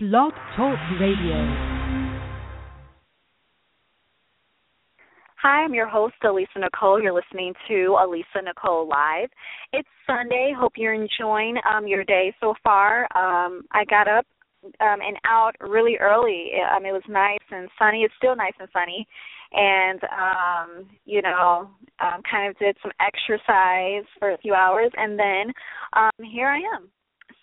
Blog 0.00 0.32
Talk 0.54 0.78
Radio. 1.00 1.34
Hi, 5.42 5.64
I'm 5.64 5.74
your 5.74 5.88
host, 5.88 6.14
Alisa 6.22 6.46
Nicole. 6.60 7.02
You're 7.02 7.12
listening 7.12 7.52
to 7.66 7.96
Alisa 7.98 8.44
Nicole 8.44 8.86
Live. 8.88 9.28
It's 9.72 9.88
Sunday. 10.06 10.54
Hope 10.56 10.74
you're 10.76 10.94
enjoying 10.94 11.56
um, 11.68 11.88
your 11.88 12.04
day 12.04 12.32
so 12.40 12.54
far. 12.62 13.08
Um, 13.16 13.62
I 13.72 13.84
got 13.90 14.06
up 14.06 14.24
um, 14.64 15.00
and 15.04 15.16
out 15.26 15.54
really 15.58 15.96
early. 16.00 16.52
Um, 16.72 16.86
it 16.86 16.92
was 16.92 17.02
nice 17.08 17.38
and 17.50 17.68
sunny. 17.76 18.04
It's 18.04 18.14
still 18.18 18.36
nice 18.36 18.54
and 18.60 18.68
sunny. 18.72 19.04
And, 19.50 20.00
um, 20.04 20.86
you 21.06 21.22
know, 21.22 21.70
um, 21.98 22.22
kind 22.30 22.48
of 22.48 22.56
did 22.60 22.76
some 22.82 22.92
exercise 23.00 24.04
for 24.20 24.30
a 24.30 24.38
few 24.38 24.54
hours. 24.54 24.92
And 24.96 25.18
then 25.18 25.52
um, 25.96 26.24
here 26.24 26.46
I 26.46 26.58
am 26.58 26.88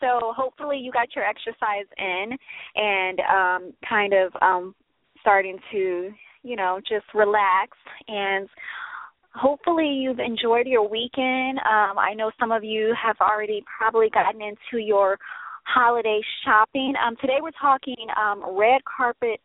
so 0.05 0.33
hopefully 0.35 0.77
you 0.77 0.91
got 0.91 1.15
your 1.15 1.25
exercise 1.25 1.87
in 1.97 2.37
and 2.75 3.19
um 3.21 3.73
kind 3.87 4.13
of 4.13 4.31
um 4.41 4.75
starting 5.21 5.57
to 5.71 6.11
you 6.43 6.55
know 6.55 6.79
just 6.87 7.05
relax. 7.13 7.71
And 8.07 8.47
hopefully 9.33 9.87
you've 9.87 10.19
enjoyed 10.19 10.67
your 10.67 10.87
weekend. 10.87 11.57
Um 11.59 11.97
i 11.97 12.13
know 12.15 12.31
some 12.39 12.51
of 12.51 12.63
you 12.63 12.93
have 13.01 13.17
already 13.19 13.63
probably 13.77 14.09
gotten 14.09 14.41
into 14.41 14.83
your 14.83 15.17
holiday 15.65 16.21
shopping. 16.43 16.93
Um 17.03 17.15
today 17.19 17.39
we're 17.41 17.51
talking 17.59 18.07
um 18.15 18.43
red 18.57 18.81
carpet 18.85 19.39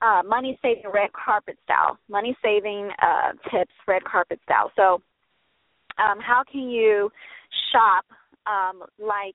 uh 0.00 0.22
money 0.26 0.58
saving 0.62 0.90
red 0.92 1.10
carpet 1.12 1.58
style 1.64 1.98
money 2.08 2.36
saving 2.42 2.90
uh 3.02 3.32
tips 3.50 3.74
red 3.86 4.04
carpet 4.04 4.40
style. 4.44 4.70
So 4.76 5.02
um 5.98 6.18
how 6.20 6.42
can 6.50 6.70
you 6.70 7.10
shop 7.72 8.04
um 8.46 8.82
like 8.98 9.34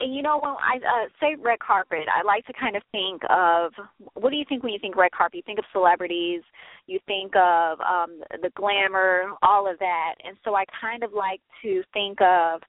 you 0.00 0.22
know 0.22 0.38
when 0.40 0.52
I 0.52 0.76
uh, 0.76 1.08
say 1.20 1.36
red 1.40 1.58
carpet, 1.60 2.06
I 2.12 2.24
like 2.24 2.44
to 2.46 2.52
kind 2.52 2.76
of 2.76 2.82
think 2.92 3.22
of 3.30 3.72
what 4.14 4.30
do 4.30 4.36
you 4.36 4.44
think 4.48 4.62
when 4.62 4.72
you 4.72 4.78
think 4.80 4.96
red 4.96 5.12
carpet? 5.12 5.36
You 5.36 5.42
think 5.46 5.58
of 5.58 5.64
celebrities, 5.72 6.42
you 6.86 6.98
think 7.06 7.32
of 7.36 7.78
um 7.80 8.20
the 8.42 8.50
glamour, 8.56 9.30
all 9.42 9.70
of 9.70 9.78
that. 9.78 10.14
And 10.24 10.36
so 10.44 10.54
I 10.54 10.64
kind 10.80 11.02
of 11.04 11.12
like 11.12 11.40
to 11.62 11.82
think 11.92 12.18
of 12.20 12.60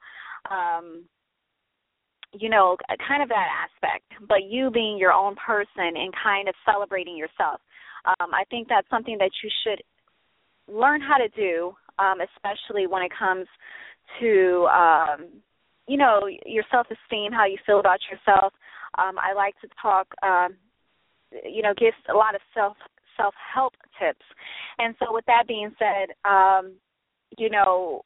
um 0.50 1.06
you 2.38 2.50
know, 2.50 2.76
kind 3.08 3.24
of 3.24 3.30
that 3.30 3.48
aspect, 3.64 4.28
but 4.28 4.44
you 4.44 4.70
being 4.70 4.98
your 4.98 5.14
own 5.14 5.36
person 5.36 5.96
and 5.96 6.14
kind 6.22 6.50
of 6.50 6.56
celebrating 6.66 7.16
yourself. 7.16 7.62
Um, 8.06 8.34
I 8.34 8.44
think 8.50 8.68
that's 8.68 8.90
something 8.90 9.18
that 9.20 9.32
you 9.42 9.50
should 9.64 9.82
learn 10.68 11.02
how 11.02 11.18
to 11.18 11.30
do, 11.30 11.74
um, 11.98 12.18
especially 12.20 12.88
when 12.88 13.04
it 13.04 13.12
comes 13.18 13.48
to 14.20 14.68
um, 14.68 15.28
you 15.88 15.98
know 15.98 16.28
your 16.46 16.64
self 16.72 16.88
esteem 16.88 17.32
how 17.32 17.46
you 17.46 17.58
feel 17.66 17.80
about 17.80 18.00
yourself. 18.12 18.54
Um 18.98 19.16
i 19.20 19.34
like 19.34 19.60
to 19.62 19.68
talk 19.82 20.08
um 20.24 20.56
you 21.44 21.62
know 21.62 21.74
give 21.78 21.94
a 22.10 22.14
lot 22.14 22.36
of 22.36 22.42
self 22.54 22.78
self 23.18 23.34
help 23.54 23.74
tips. 24.00 24.26
And 24.78 24.96
so 25.00 25.14
with 25.14 25.26
that 25.26 25.48
being 25.48 25.72
said 25.80 26.14
um 26.30 26.74
you 27.38 27.50
know 27.50 28.02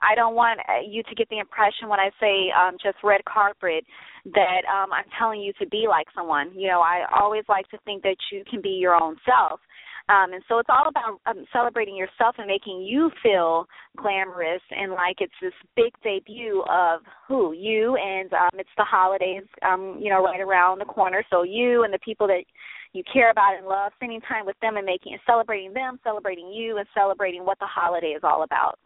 i 0.00 0.14
don't 0.14 0.34
want 0.34 0.60
you 0.88 1.02
to 1.02 1.14
get 1.14 1.28
the 1.28 1.38
impression 1.38 1.88
when 1.88 2.00
i 2.00 2.10
say 2.20 2.50
um 2.50 2.76
just 2.82 2.96
red 3.04 3.24
carpet 3.24 3.84
that 4.24 4.62
um 4.72 4.92
i'm 4.92 5.04
telling 5.18 5.40
you 5.40 5.52
to 5.58 5.66
be 5.68 5.86
like 5.88 6.06
someone. 6.14 6.50
You 6.54 6.68
know 6.68 6.80
i 6.80 7.04
always 7.18 7.44
like 7.48 7.68
to 7.68 7.78
think 7.84 8.02
that 8.02 8.16
you 8.32 8.42
can 8.50 8.60
be 8.60 8.70
your 8.70 8.94
own 8.94 9.16
self 9.24 9.60
um, 10.08 10.32
and 10.32 10.42
so 10.48 10.58
it's 10.58 10.68
all 10.68 10.88
about 10.88 11.20
um, 11.26 11.44
celebrating 11.52 11.96
yourself 11.96 12.36
and 12.38 12.46
making 12.46 12.82
you 12.82 13.10
feel 13.22 13.66
glamorous 13.96 14.62
and 14.70 14.92
like 14.92 15.16
it's 15.18 15.34
this 15.42 15.52
big 15.74 15.92
debut 16.02 16.62
of 16.70 17.00
who 17.26 17.52
you 17.52 17.96
and 17.96 18.32
um, 18.32 18.50
it's 18.54 18.70
the 18.76 18.84
holidays, 18.84 19.42
um, 19.66 19.98
you 20.00 20.08
know, 20.08 20.22
right 20.22 20.40
around 20.40 20.78
the 20.78 20.84
corner. 20.84 21.24
So 21.28 21.42
you 21.42 21.82
and 21.82 21.92
the 21.92 21.98
people 21.98 22.28
that 22.28 22.44
you 22.92 23.02
care 23.12 23.30
about 23.30 23.56
and 23.58 23.66
love, 23.66 23.92
spending 23.96 24.20
time 24.20 24.46
with 24.46 24.56
them 24.62 24.76
and 24.76 24.86
making 24.86 25.12
and 25.12 25.20
celebrating 25.26 25.72
them, 25.72 25.98
celebrating 26.04 26.52
you, 26.52 26.78
and 26.78 26.86
celebrating 26.94 27.44
what 27.44 27.58
the 27.58 27.66
holiday 27.66 28.14
is 28.14 28.22
all 28.22 28.44
about. 28.44 28.78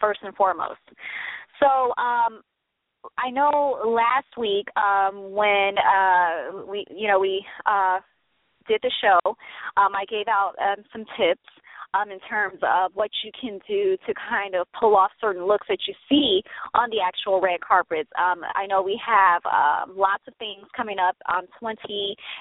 First 0.00 0.20
and 0.24 0.34
foremost. 0.34 0.80
So 1.60 1.66
um, 1.66 2.42
I 3.18 3.30
know 3.30 3.78
last 3.86 4.36
week 4.36 4.66
um, 4.76 5.30
when 5.30 5.78
uh, 5.78 6.66
we, 6.68 6.84
you 6.90 7.06
know, 7.06 7.20
we 7.20 7.44
uh, 7.66 7.98
did 8.68 8.80
the 8.82 8.92
show, 9.00 9.18
um, 9.76 9.94
I 9.94 10.04
gave 10.08 10.28
out 10.28 10.54
um, 10.60 10.84
some 10.92 11.04
tips 11.16 11.48
um, 11.94 12.10
in 12.10 12.18
terms 12.20 12.58
of 12.62 12.92
what 12.94 13.10
you 13.22 13.30
can 13.38 13.60
do 13.68 13.96
to 14.06 14.14
kind 14.28 14.54
of 14.54 14.66
pull 14.78 14.96
off 14.96 15.10
certain 15.20 15.46
looks 15.46 15.66
that 15.68 15.78
you 15.86 15.94
see 16.08 16.42
on 16.74 16.88
the 16.90 17.00
actual 17.04 17.40
red 17.40 17.60
carpets. 17.60 18.08
Um, 18.18 18.42
I 18.54 18.66
know 18.66 18.82
we 18.82 19.00
have 19.04 19.42
um, 19.46 19.96
lots 19.96 20.24
of 20.26 20.34
things 20.36 20.66
coming 20.76 20.96
up 20.98 21.16
on 21.28 21.44
20, 21.60 21.76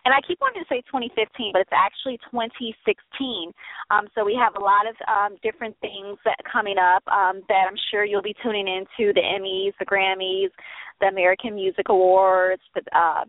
and 0.06 0.14
I 0.14 0.20
keep 0.26 0.40
wanting 0.40 0.64
to 0.64 0.70
say 0.70 0.82
2015, 0.88 1.52
but 1.54 1.62
it's 1.62 1.76
actually 1.76 2.18
2016. 2.32 3.52
Um, 3.92 4.08
so 4.16 4.24
we 4.24 4.40
have 4.40 4.56
a 4.56 4.64
lot 4.64 4.88
of 4.88 4.96
um, 5.08 5.38
different 5.44 5.76
things 5.82 6.18
that 6.24 6.38
coming 6.52 6.78
up 6.78 7.04
um, 7.12 7.44
that 7.50 7.68
I'm 7.68 7.80
sure 7.92 8.06
you'll 8.06 8.24
be 8.24 8.36
tuning 8.44 8.68
into 8.68 9.12
the 9.14 9.22
Emmys, 9.22 9.74
the 9.80 9.86
Grammys, 9.86 10.52
the 11.00 11.08
American 11.08 11.56
Music 11.56 11.90
Awards. 11.90 12.62
The, 12.76 12.82
uh, 12.96 13.26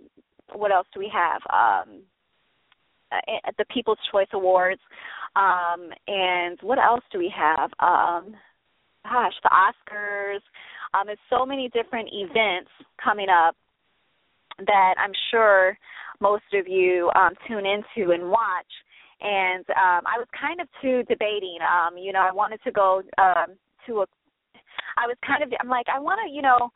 what 0.55 0.71
else 0.71 0.87
do 0.95 1.01
we 1.01 1.11
have? 1.13 1.41
Um, 1.51 2.03
uh, 3.13 3.51
the 3.59 3.65
People's 3.67 3.99
Choice 4.11 4.29
Awards, 4.33 4.81
um, 5.37 5.91
and 6.07 6.59
what 6.63 6.79
else 6.79 7.03
do 7.13 7.19
we 7.19 7.33
have? 7.37 7.71
Um, 7.81 8.35
gosh, 9.05 9.35
the 9.43 9.51
Oscars. 9.51 10.41
Um, 10.95 11.07
there's 11.07 11.19
so 11.31 11.47
many 11.47 11.71
different 11.71 12.09
events 12.13 12.71
coming 13.03 13.29
up 13.29 13.57
that 14.67 14.95
I'm 14.99 15.13
sure 15.31 15.79
most 16.21 16.45
of 16.55 16.69
you 16.69 17.11
um, 17.17 17.33
tune 17.49 17.65
into 17.67 18.13
and 18.13 18.31
watch. 18.31 18.73
And 19.21 19.65
um, 19.71 20.03
I 20.05 20.19
was 20.19 20.27
kind 20.39 20.61
of 20.61 20.69
too 20.83 21.03
debating. 21.09 21.59
Um, 21.63 21.97
you 21.97 22.13
know, 22.13 22.21
I 22.21 22.33
wanted 22.33 22.61
to 22.65 22.73
go 22.73 23.03
um, 23.19 23.57
to 23.87 24.01
a. 24.01 24.07
I 24.97 25.07
was 25.07 25.17
kind 25.27 25.43
of. 25.43 25.51
I'm 25.61 25.69
like, 25.69 25.87
I 25.95 25.99
want 25.99 26.21
to, 26.27 26.31
you 26.33 26.43
know 26.43 26.71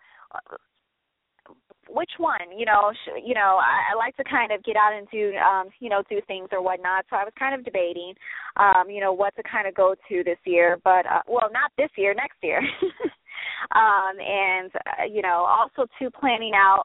which 1.96 2.10
one 2.18 2.52
you 2.54 2.66
know 2.66 2.92
sh- 2.92 3.22
you 3.24 3.34
know 3.34 3.56
I, 3.56 3.92
I 3.92 3.96
like 3.96 4.14
to 4.16 4.24
kind 4.24 4.52
of 4.52 4.62
get 4.62 4.76
out 4.76 4.92
and 4.92 5.08
do 5.10 5.32
um 5.36 5.68
you 5.80 5.88
know 5.88 6.02
do 6.10 6.20
things 6.26 6.48
or 6.52 6.62
whatnot 6.62 7.06
so 7.08 7.16
i 7.16 7.24
was 7.24 7.32
kind 7.38 7.54
of 7.54 7.64
debating 7.64 8.12
um 8.58 8.90
you 8.90 9.00
know 9.00 9.14
what 9.14 9.34
to 9.36 9.42
kind 9.42 9.66
of 9.66 9.74
go 9.74 9.94
to 10.08 10.22
this 10.22 10.38
year 10.44 10.78
but 10.84 11.06
uh, 11.06 11.22
well 11.26 11.48
not 11.52 11.72
this 11.78 11.90
year 11.96 12.12
next 12.12 12.36
year 12.42 12.60
um 13.74 14.14
and 14.20 14.70
uh, 14.76 15.04
you 15.10 15.22
know 15.22 15.46
also 15.48 15.88
to 15.98 16.10
planning 16.10 16.52
out 16.54 16.84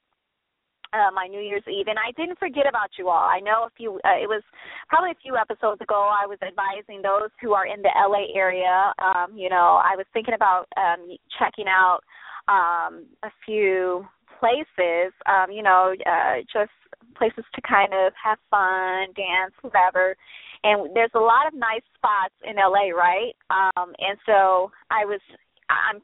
uh, 0.94 1.10
my 1.14 1.26
New 1.26 1.40
Year's 1.40 1.64
Eve, 1.72 1.88
and 1.88 1.98
I 1.98 2.12
didn't 2.20 2.38
forget 2.38 2.68
about 2.68 2.90
you 3.00 3.08
all. 3.08 3.24
I 3.24 3.40
know 3.40 3.64
a 3.64 3.70
few. 3.78 3.96
Uh, 4.04 4.20
it 4.20 4.28
was 4.28 4.44
probably 4.90 5.12
a 5.12 5.24
few 5.24 5.38
episodes 5.38 5.80
ago. 5.80 6.12
I 6.12 6.28
was 6.28 6.38
advising 6.46 7.02
those 7.02 7.30
who 7.40 7.54
are 7.54 7.66
in 7.66 7.82
the 7.82 7.92
LA 7.96 8.28
area. 8.36 8.92
Um, 9.00 9.38
you 9.38 9.48
know, 9.48 9.80
I 9.80 9.96
was 9.96 10.06
thinking 10.12 10.34
about 10.34 10.68
um, 10.76 11.16
checking 11.40 11.68
out 11.68 12.02
um, 12.50 13.06
a 13.24 13.32
few 13.46 14.06
places, 14.42 15.14
um, 15.30 15.52
you 15.54 15.62
know, 15.62 15.94
uh, 15.94 16.42
just 16.52 16.74
places 17.16 17.46
to 17.54 17.62
kind 17.62 17.94
of 17.94 18.12
have 18.18 18.40
fun, 18.50 19.14
dance, 19.14 19.54
whatever. 19.62 20.18
And 20.64 20.90
there's 20.96 21.14
a 21.14 21.22
lot 21.22 21.46
of 21.46 21.54
nice 21.54 21.86
spots 21.94 22.34
in 22.42 22.58
LA, 22.58 22.90
right? 22.90 23.38
Um, 23.54 23.94
and 24.02 24.18
so 24.26 24.72
I 24.90 25.06
was, 25.06 25.22
I'm, 25.70 26.02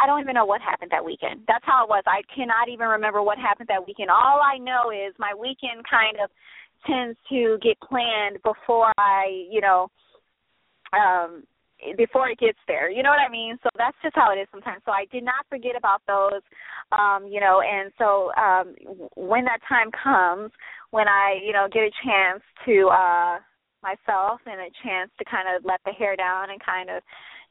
I 0.00 0.06
don't 0.06 0.20
even 0.20 0.34
know 0.34 0.46
what 0.46 0.62
happened 0.62 0.90
that 0.92 1.04
weekend. 1.04 1.44
That's 1.46 1.64
how 1.64 1.84
it 1.84 1.90
was. 1.90 2.02
I 2.06 2.24
cannot 2.34 2.72
even 2.72 2.88
remember 2.88 3.22
what 3.22 3.36
happened 3.36 3.68
that 3.68 3.86
weekend. 3.86 4.08
All 4.08 4.40
I 4.40 4.56
know 4.56 4.88
is 4.90 5.12
my 5.18 5.32
weekend 5.36 5.84
kind 5.84 6.16
of 6.24 6.30
tends 6.88 7.18
to 7.28 7.58
get 7.60 7.76
planned 7.80 8.40
before 8.42 8.92
I, 8.96 9.44
you 9.50 9.60
know, 9.60 9.88
um 10.90 11.44
before 11.96 12.28
it 12.28 12.38
gets 12.38 12.58
there. 12.66 12.90
You 12.90 13.02
know 13.02 13.10
what 13.10 13.20
I 13.20 13.30
mean? 13.30 13.58
So 13.62 13.68
that's 13.76 13.96
just 14.02 14.14
how 14.14 14.32
it 14.32 14.40
is 14.40 14.48
sometimes. 14.50 14.82
So 14.84 14.92
I 14.92 15.06
did 15.12 15.24
not 15.24 15.46
forget 15.48 15.76
about 15.76 16.02
those, 16.06 16.42
um, 16.92 17.26
you 17.26 17.40
know, 17.40 17.62
and 17.62 17.92
so 17.98 18.30
um 18.36 18.74
when 19.16 19.44
that 19.44 19.60
time 19.68 19.90
comes, 19.90 20.50
when 20.90 21.08
I, 21.08 21.38
you 21.44 21.52
know, 21.52 21.68
get 21.72 21.82
a 21.82 21.90
chance 22.04 22.42
to 22.66 22.88
uh 22.88 23.38
myself 23.82 24.40
and 24.46 24.60
a 24.60 24.70
chance 24.84 25.10
to 25.18 25.24
kind 25.24 25.48
of 25.54 25.64
let 25.64 25.80
the 25.84 25.92
hair 25.92 26.16
down 26.16 26.50
and 26.50 26.60
kind 26.64 26.90
of 26.90 27.02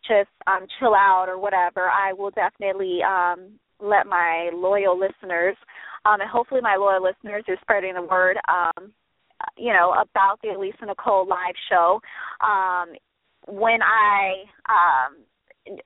just 0.07 0.29
um 0.47 0.67
chill 0.79 0.95
out 0.95 1.25
or 1.27 1.39
whatever, 1.39 1.89
I 1.89 2.13
will 2.13 2.31
definitely 2.31 2.99
um 3.03 3.59
let 3.79 4.07
my 4.07 4.51
loyal 4.53 4.99
listeners 4.99 5.55
um 6.05 6.21
and 6.21 6.29
hopefully 6.29 6.61
my 6.61 6.75
loyal 6.75 7.03
listeners 7.03 7.43
are 7.47 7.57
spreading 7.61 7.95
the 7.95 8.01
word 8.01 8.37
um 8.47 8.91
you 9.57 9.71
know 9.71 9.93
about 9.93 10.37
the 10.41 10.49
Alisa 10.49 10.85
Nicole 10.85 11.25
live 11.25 11.55
show 11.69 11.99
um 12.41 12.93
when 13.49 13.81
I 13.81 14.43
um 14.69 15.17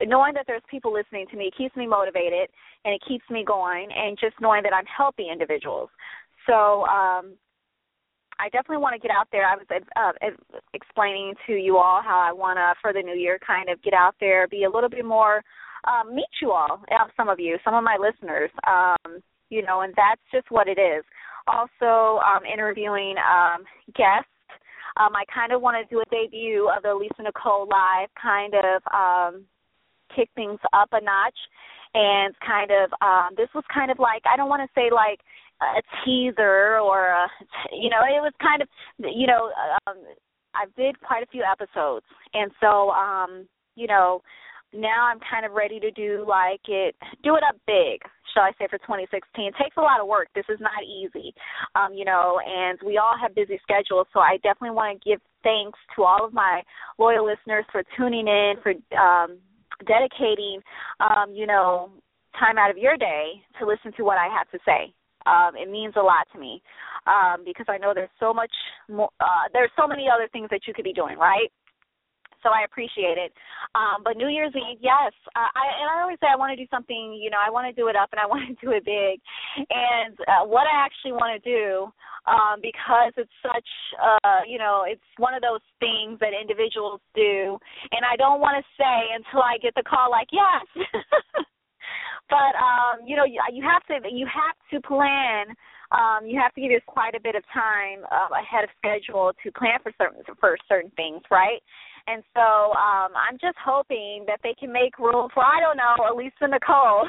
knowing 0.06 0.34
that 0.34 0.44
there's 0.46 0.62
people 0.70 0.92
listening 0.92 1.26
to 1.30 1.36
me 1.36 1.50
keeps 1.56 1.76
me 1.76 1.86
motivated 1.86 2.48
and 2.84 2.94
it 2.94 3.02
keeps 3.06 3.24
me 3.30 3.44
going 3.46 3.88
and 3.94 4.18
just 4.18 4.34
knowing 4.40 4.62
that 4.62 4.72
I'm 4.72 4.86
helping 4.86 5.28
individuals. 5.30 5.90
So 6.46 6.84
um 6.84 7.34
I 8.36 8.48
definitely 8.50 8.82
want 8.82 8.94
to 8.94 8.98
get 8.98 9.14
out 9.14 9.28
there. 9.30 9.46
I 9.46 9.54
was 9.54 9.66
uh, 9.70 10.12
explaining 10.72 11.34
to 11.46 11.52
you 11.52 11.76
all 11.76 12.02
how 12.02 12.18
I 12.18 12.32
want 12.32 12.56
to 12.56 12.74
for 12.82 12.92
the 12.92 13.00
new 13.00 13.14
year 13.14 13.38
kind 13.46 13.68
of 13.68 13.80
get 13.82 13.94
out 13.94 14.16
there, 14.18 14.48
be 14.48 14.64
a 14.64 14.70
little 14.70 14.90
bit 14.90 15.04
more 15.04 15.42
um 15.86 16.14
meet 16.14 16.32
you 16.40 16.52
all, 16.52 16.82
uh, 16.90 17.06
some 17.16 17.28
of 17.28 17.38
you, 17.38 17.58
some 17.64 17.74
of 17.74 17.84
my 17.84 17.96
listeners. 17.98 18.50
Um 18.66 19.22
you 19.50 19.62
know, 19.62 19.82
and 19.82 19.94
that's 19.96 20.20
just 20.32 20.50
what 20.50 20.68
it 20.68 20.78
is. 20.78 21.04
Also, 21.46 22.20
um, 22.24 22.42
interviewing 22.50 23.14
um, 23.18 23.64
guests. 23.94 24.33
Um, 24.96 25.16
I 25.16 25.24
kind 25.32 25.52
of 25.52 25.60
want 25.60 25.76
to 25.76 25.94
do 25.94 26.00
a 26.00 26.10
debut 26.10 26.70
of 26.74 26.82
the 26.82 26.94
Lisa 26.94 27.22
Nicole 27.22 27.68
Live, 27.68 28.08
kind 28.20 28.54
of 28.54 28.82
um, 28.94 29.44
kick 30.14 30.28
things 30.34 30.58
up 30.72 30.88
a 30.92 31.00
notch, 31.00 31.38
and 31.94 32.34
kind 32.44 32.70
of 32.70 32.90
um, 33.02 33.30
this 33.36 33.48
was 33.54 33.64
kind 33.72 33.90
of 33.90 33.98
like 33.98 34.22
I 34.30 34.36
don't 34.36 34.48
want 34.48 34.62
to 34.62 34.74
say 34.74 34.90
like 34.92 35.20
a 35.62 35.82
teaser 36.04 36.78
or 36.78 37.08
a, 37.08 37.26
you 37.72 37.90
know 37.90 38.02
it 38.02 38.22
was 38.22 38.32
kind 38.40 38.62
of 38.62 38.68
you 38.98 39.26
know 39.26 39.50
um, 39.86 39.96
I 40.54 40.66
did 40.76 41.00
quite 41.00 41.22
a 41.22 41.30
few 41.30 41.42
episodes, 41.42 42.06
and 42.32 42.50
so 42.60 42.90
um, 42.90 43.46
you 43.74 43.86
know 43.86 44.22
now 44.72 45.06
I'm 45.06 45.20
kind 45.30 45.46
of 45.46 45.52
ready 45.52 45.78
to 45.80 45.90
do 45.90 46.24
like 46.28 46.60
it, 46.68 46.94
do 47.22 47.36
it 47.36 47.42
up 47.48 47.56
big, 47.66 48.02
shall 48.34 48.42
I 48.42 48.52
say, 48.58 48.66
for 48.68 48.78
2016. 48.78 49.46
It 49.46 49.54
takes 49.62 49.76
a 49.76 49.80
lot 49.80 50.00
of 50.00 50.06
work. 50.06 50.28
This 50.34 50.44
is 50.48 50.58
not 50.60 50.82
easy, 50.82 51.32
um, 51.74 51.94
you 51.94 52.04
know, 52.04 52.40
and 52.44 52.78
we 52.84 52.98
all 52.98 53.14
have 53.20 53.34
busy 53.34 53.58
schedules. 53.62 54.06
So 54.12 54.20
I 54.20 54.36
definitely 54.42 54.74
want 54.74 55.00
to 55.00 55.08
give 55.08 55.20
thanks 55.42 55.78
to 55.96 56.02
all 56.02 56.26
of 56.26 56.32
my 56.32 56.62
loyal 56.98 57.24
listeners 57.24 57.64
for 57.70 57.82
tuning 57.96 58.26
in, 58.26 58.54
for 58.62 58.74
um, 58.98 59.38
dedicating, 59.86 60.60
um, 61.00 61.32
you 61.32 61.46
know, 61.46 61.90
time 62.38 62.58
out 62.58 62.70
of 62.70 62.76
your 62.76 62.96
day 62.96 63.40
to 63.60 63.66
listen 63.66 63.92
to 63.96 64.04
what 64.04 64.18
I 64.18 64.28
have 64.28 64.50
to 64.50 64.58
say. 64.66 64.92
Um, 65.26 65.56
it 65.56 65.70
means 65.70 65.94
a 65.96 66.02
lot 66.02 66.26
to 66.34 66.38
me 66.38 66.60
um, 67.06 67.44
because 67.44 67.66
I 67.68 67.78
know 67.78 67.92
there's 67.94 68.12
so 68.20 68.34
much 68.34 68.52
more. 68.90 69.08
Uh, 69.20 69.48
there's 69.52 69.70
so 69.76 69.86
many 69.86 70.06
other 70.12 70.28
things 70.32 70.48
that 70.50 70.66
you 70.66 70.74
could 70.74 70.84
be 70.84 70.92
doing, 70.92 71.16
right? 71.16 71.48
So 72.44 72.52
I 72.52 72.68
appreciate 72.68 73.16
it. 73.16 73.32
Um, 73.74 74.04
but 74.04 74.16
New 74.20 74.28
Year's 74.28 74.52
Eve, 74.54 74.78
yes, 74.78 75.10
uh, 75.34 75.50
I 75.50 75.64
and 75.80 75.88
I 75.88 76.04
always 76.04 76.20
say 76.20 76.28
I 76.30 76.36
want 76.36 76.52
to 76.52 76.60
do 76.60 76.68
something. 76.70 77.16
You 77.16 77.32
know, 77.32 77.40
I 77.40 77.50
want 77.50 77.66
to 77.66 77.74
do 77.74 77.88
it 77.88 77.96
up 77.96 78.12
and 78.12 78.20
I 78.20 78.26
want 78.30 78.44
to 78.46 78.54
do 78.60 78.70
it 78.70 78.84
big. 78.84 79.18
And 79.72 80.14
uh, 80.28 80.44
what 80.44 80.68
I 80.68 80.76
actually 80.76 81.16
want 81.16 81.32
to 81.34 81.42
do, 81.42 81.88
um, 82.28 82.60
because 82.60 83.16
it's 83.16 83.32
such, 83.42 83.68
uh, 83.98 84.44
you 84.46 84.60
know, 84.60 84.84
it's 84.86 85.08
one 85.16 85.32
of 85.32 85.40
those 85.40 85.64
things 85.80 86.20
that 86.20 86.36
individuals 86.36 87.00
do, 87.16 87.58
and 87.90 88.04
I 88.04 88.14
don't 88.20 88.38
want 88.38 88.60
to 88.60 88.64
say 88.76 89.16
until 89.16 89.40
I 89.42 89.56
get 89.58 89.74
the 89.74 89.82
call 89.82 90.12
like 90.12 90.28
yes. 90.30 90.68
but 92.28 92.52
um, 92.60 93.08
you 93.08 93.16
know, 93.16 93.24
you, 93.24 93.40
you 93.50 93.64
have 93.64 93.82
to 93.88 94.04
you 94.12 94.28
have 94.28 94.56
to 94.70 94.76
plan 94.86 95.56
um, 95.94 96.26
you 96.26 96.40
have 96.40 96.52
to 96.54 96.60
give 96.60 96.70
yourself 96.70 96.86
quite 96.86 97.14
a 97.14 97.20
bit 97.20 97.34
of 97.34 97.44
time 97.52 98.02
uh, 98.10 98.28
ahead 98.34 98.64
of 98.64 98.70
schedule 98.78 99.32
to 99.42 99.52
plan 99.52 99.78
for 99.82 99.92
certain 99.98 100.22
for 100.40 100.56
certain 100.68 100.90
things, 100.96 101.22
right? 101.30 101.62
And 102.06 102.22
so 102.34 102.76
um, 102.76 103.12
I'm 103.16 103.38
just 103.40 103.56
hoping 103.64 104.24
that 104.26 104.40
they 104.42 104.54
can 104.58 104.72
make 104.72 104.98
room 104.98 105.28
for 105.32 105.42
I 105.42 105.60
don't 105.60 105.76
know, 105.76 105.96
Alisa 106.12 106.50
Nicole. 106.50 107.08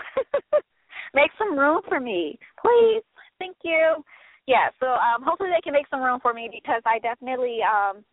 make 1.13 1.31
some 1.38 1.57
room 1.57 1.81
for 1.88 2.00
me, 2.00 2.39
please. 2.62 3.03
Thank 3.39 3.57
you. 3.63 4.03
Yeah, 4.47 4.69
so 4.80 4.88
um, 4.88 5.24
hopefully 5.25 5.50
they 5.50 5.62
can 5.62 5.74
make 5.74 5.88
some 5.89 6.01
room 6.01 6.19
for 6.21 6.33
me 6.33 6.50
because 6.51 6.81
I 6.86 7.00
definitely 7.00 7.59
um, 7.65 8.06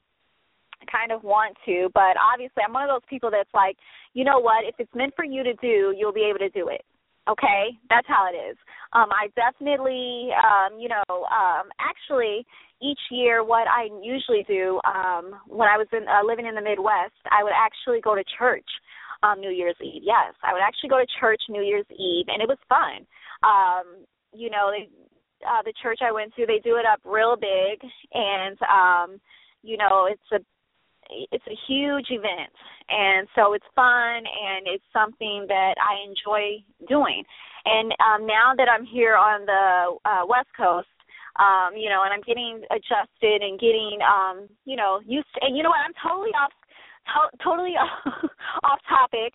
kind 0.91 1.13
of 1.13 1.23
want 1.23 1.57
to, 1.67 1.89
but 1.95 2.17
obviously 2.17 2.63
I'm 2.67 2.73
one 2.73 2.85
of 2.85 2.89
those 2.89 3.09
people 3.09 3.31
that's 3.31 3.53
like, 3.55 3.77
you 4.15 4.25
know 4.25 4.41
what, 4.41 4.65
if 4.65 4.75
it's 4.79 4.95
meant 4.95 5.13
for 5.15 5.25
you 5.25 5.43
to 5.45 5.55
do, 5.55 5.95
you'll 5.97 6.13
be 6.13 6.27
able 6.29 6.39
to 6.41 6.49
do 6.51 6.69
it. 6.69 6.83
Okay, 7.31 7.79
that's 7.89 8.07
how 8.09 8.27
it 8.27 8.37
is. 8.37 8.57
Um, 8.93 9.11
I 9.15 9.29
definitely, 9.39 10.31
um, 10.35 10.79
you 10.79 10.89
know, 10.89 11.07
um, 11.09 11.71
actually, 11.79 12.45
each 12.83 12.99
year, 13.13 13.45
what 13.45 13.69
I 13.69 13.87
usually 14.03 14.45
do 14.49 14.81
um, 14.85 15.39
when 15.47 15.69
I 15.69 15.79
was 15.79 15.87
in, 15.93 16.03
uh, 16.09 16.27
living 16.27 16.47
in 16.47 16.57
the 16.57 16.61
Midwest, 16.61 17.15
I 17.31 17.45
would 17.45 17.55
actually 17.55 18.01
go 18.01 18.17
to 18.17 18.25
church 18.39 18.67
um, 19.23 19.39
New 19.39 19.51
Year's 19.51 19.77
Eve. 19.81 20.03
Yes, 20.03 20.35
I 20.43 20.53
would 20.53 20.63
actually 20.67 20.91
go 20.91 20.99
to 20.99 21.07
church 21.21 21.41
New 21.49 21.63
Year's 21.63 21.87
Eve, 21.91 22.27
and 22.27 22.43
it 22.43 22.49
was 22.49 22.59
fun. 22.69 23.07
Um, 23.47 24.03
you 24.35 24.51
know, 24.51 24.73
they, 24.75 24.91
uh, 25.47 25.63
the 25.65 25.73
church 25.81 26.01
I 26.03 26.11
went 26.11 26.35
to, 26.35 26.47
they 26.47 26.59
do 26.59 26.75
it 26.75 26.87
up 26.87 26.99
real 27.05 27.37
big, 27.37 27.79
and 28.13 28.59
um, 28.67 29.21
you 29.63 29.77
know, 29.77 30.09
it's 30.11 30.31
a 30.33 30.43
it's 31.31 31.47
a 31.47 31.59
huge 31.69 32.07
event 32.11 32.53
and 32.89 33.29
so 33.35 33.55
it's 33.55 33.67
fun 33.75 34.23
and 34.25 34.67
it's 34.67 34.85
something 34.93 35.47
that 35.49 35.75
I 35.79 36.03
enjoy 36.07 36.65
doing. 36.89 37.25
And 37.65 37.93
um 38.01 38.27
now 38.27 38.53
that 38.57 38.69
I'm 38.69 38.85
here 38.85 39.17
on 39.17 39.47
the 39.47 39.97
uh 40.05 40.27
West 40.27 40.51
Coast, 40.57 40.89
um 41.39 41.77
you 41.77 41.89
know, 41.89 42.03
and 42.05 42.13
I'm 42.13 42.25
getting 42.27 42.63
adjusted 42.71 43.43
and 43.43 43.59
getting 43.61 43.99
um 44.03 44.49
you 44.65 44.77
know, 44.77 45.01
used 45.07 45.29
to, 45.35 45.47
and 45.47 45.57
you 45.57 45.63
know 45.63 45.71
what, 45.71 45.85
I'm 45.85 45.97
totally 46.03 46.35
off 46.35 46.53
to- 47.13 47.37
totally 47.45 47.75
off 48.65 48.81
topic 48.89 49.35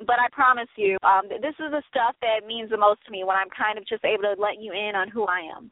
but 0.00 0.20
I 0.20 0.28
promise 0.32 0.68
you, 0.76 0.98
um, 1.02 1.28
this 1.28 1.56
is 1.56 1.72
the 1.72 1.82
stuff 1.88 2.16
that 2.20 2.46
means 2.46 2.68
the 2.68 2.76
most 2.76 3.00
to 3.06 3.10
me 3.10 3.24
when 3.24 3.36
I'm 3.36 3.48
kind 3.48 3.78
of 3.78 3.86
just 3.88 4.04
able 4.04 4.28
to 4.28 4.36
let 4.36 4.60
you 4.60 4.72
in 4.72 4.92
on 4.94 5.08
who 5.08 5.24
I 5.24 5.40
am. 5.56 5.70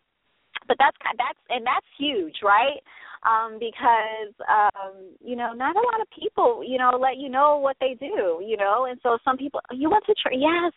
But 0.67 0.77
that's 0.81 0.97
that's 1.19 1.39
and 1.51 1.67
that's 1.67 1.85
huge, 1.99 2.41
right? 2.43 2.81
Um 3.25 3.59
because 3.59 4.35
um 4.49 4.95
you 5.25 5.37
know 5.37 5.53
not 5.53 5.77
a 5.77 5.81
lot 5.81 6.01
of 6.01 6.07
people 6.19 6.63
you 6.65 6.79
know 6.79 6.99
let 7.01 7.17
you 7.17 7.29
know 7.29 7.59
what 7.59 7.77
they 7.81 7.95
do 7.99 8.43
you 8.45 8.57
know? 8.57 8.87
And 8.89 8.99
so 9.03 9.19
some 9.25 9.37
people 9.37 9.61
you 9.73 9.91
went 9.91 10.05
to 10.07 10.15
church 10.15 10.35
yes. 10.37 10.73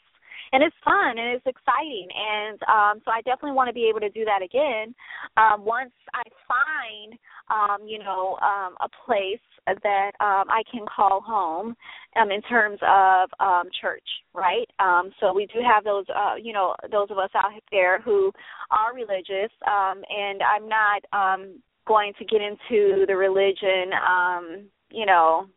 And 0.54 0.64
it's 0.64 0.76
fun 0.86 1.18
and 1.18 1.36
it's 1.36 1.46
exciting. 1.46 2.08
And 2.16 2.60
um 2.64 3.02
so 3.04 3.12
I 3.12 3.22
definitely 3.22 3.52
want 3.52 3.68
to 3.68 3.74
be 3.74 3.90
able 3.90 4.00
to 4.00 4.10
do 4.10 4.24
that 4.26 4.42
again 4.42 4.96
um 5.36 5.66
once 5.66 5.92
I 6.14 6.24
find 6.48 7.20
um 7.50 7.88
you 7.88 8.00
know 8.00 8.38
um 8.42 8.76
a 8.82 8.90
place 9.06 9.40
that 9.84 10.12
um 10.22 10.46
I 10.50 10.64
can 10.72 10.86
call 10.88 11.20
home 11.22 11.76
um 12.16 12.32
in 12.32 12.42
terms 12.44 12.80
of 12.82 13.30
um 13.40 13.68
church 13.82 14.08
right? 14.34 14.70
Um 14.80 15.12
so 15.20 15.34
we 15.34 15.48
do 15.48 15.60
have 15.60 15.84
those 15.84 16.06
uh 16.10 16.36
you 16.42 16.54
know 16.54 16.76
those 16.92 17.12
of 17.12 17.18
us 17.18 17.32
out 17.36 17.52
there 17.72 18.00
who 18.02 18.32
are 18.72 18.96
religious 18.96 19.52
um 19.68 20.02
and 20.10 20.42
I'm 20.42 20.70
not 20.70 21.02
um 21.12 21.62
going 21.88 22.14
to 22.20 22.26
get 22.26 22.42
into 22.42 23.06
the 23.08 23.16
religion, 23.16 23.92
um, 24.08 24.66
you 24.92 25.06
know, 25.06 25.48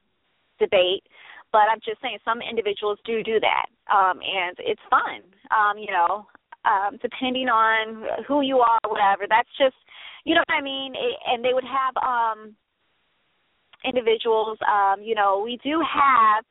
debate. 0.59 1.03
But 1.53 1.67
I'm 1.71 1.81
just 1.85 2.01
saying 2.01 2.19
some 2.25 2.41
individuals 2.41 2.99
do 3.05 3.23
do 3.23 3.41
that, 3.41 3.67
um, 3.93 4.21
and 4.23 4.57
it's 4.61 4.81
fun. 4.89 5.23
Um, 5.51 5.79
you 5.79 5.91
know, 5.91 6.27
um, 6.65 6.99
depending 7.03 7.49
on 7.49 8.05
who 8.29 8.43
you 8.43 8.59
are, 8.59 8.79
whatever. 8.87 9.27
That's 9.29 9.49
just, 9.59 9.75
you 10.25 10.35
know 10.35 10.45
what 10.47 10.55
I 10.55 10.63
mean. 10.63 10.95
It, 10.95 11.17
and 11.27 11.45
they 11.45 11.53
would 11.53 11.65
have 11.65 11.97
um, 11.99 12.55
individuals. 13.85 14.59
Um, 14.63 15.03
you 15.03 15.15
know, 15.15 15.43
we 15.45 15.59
do 15.65 15.83
have 15.83 16.45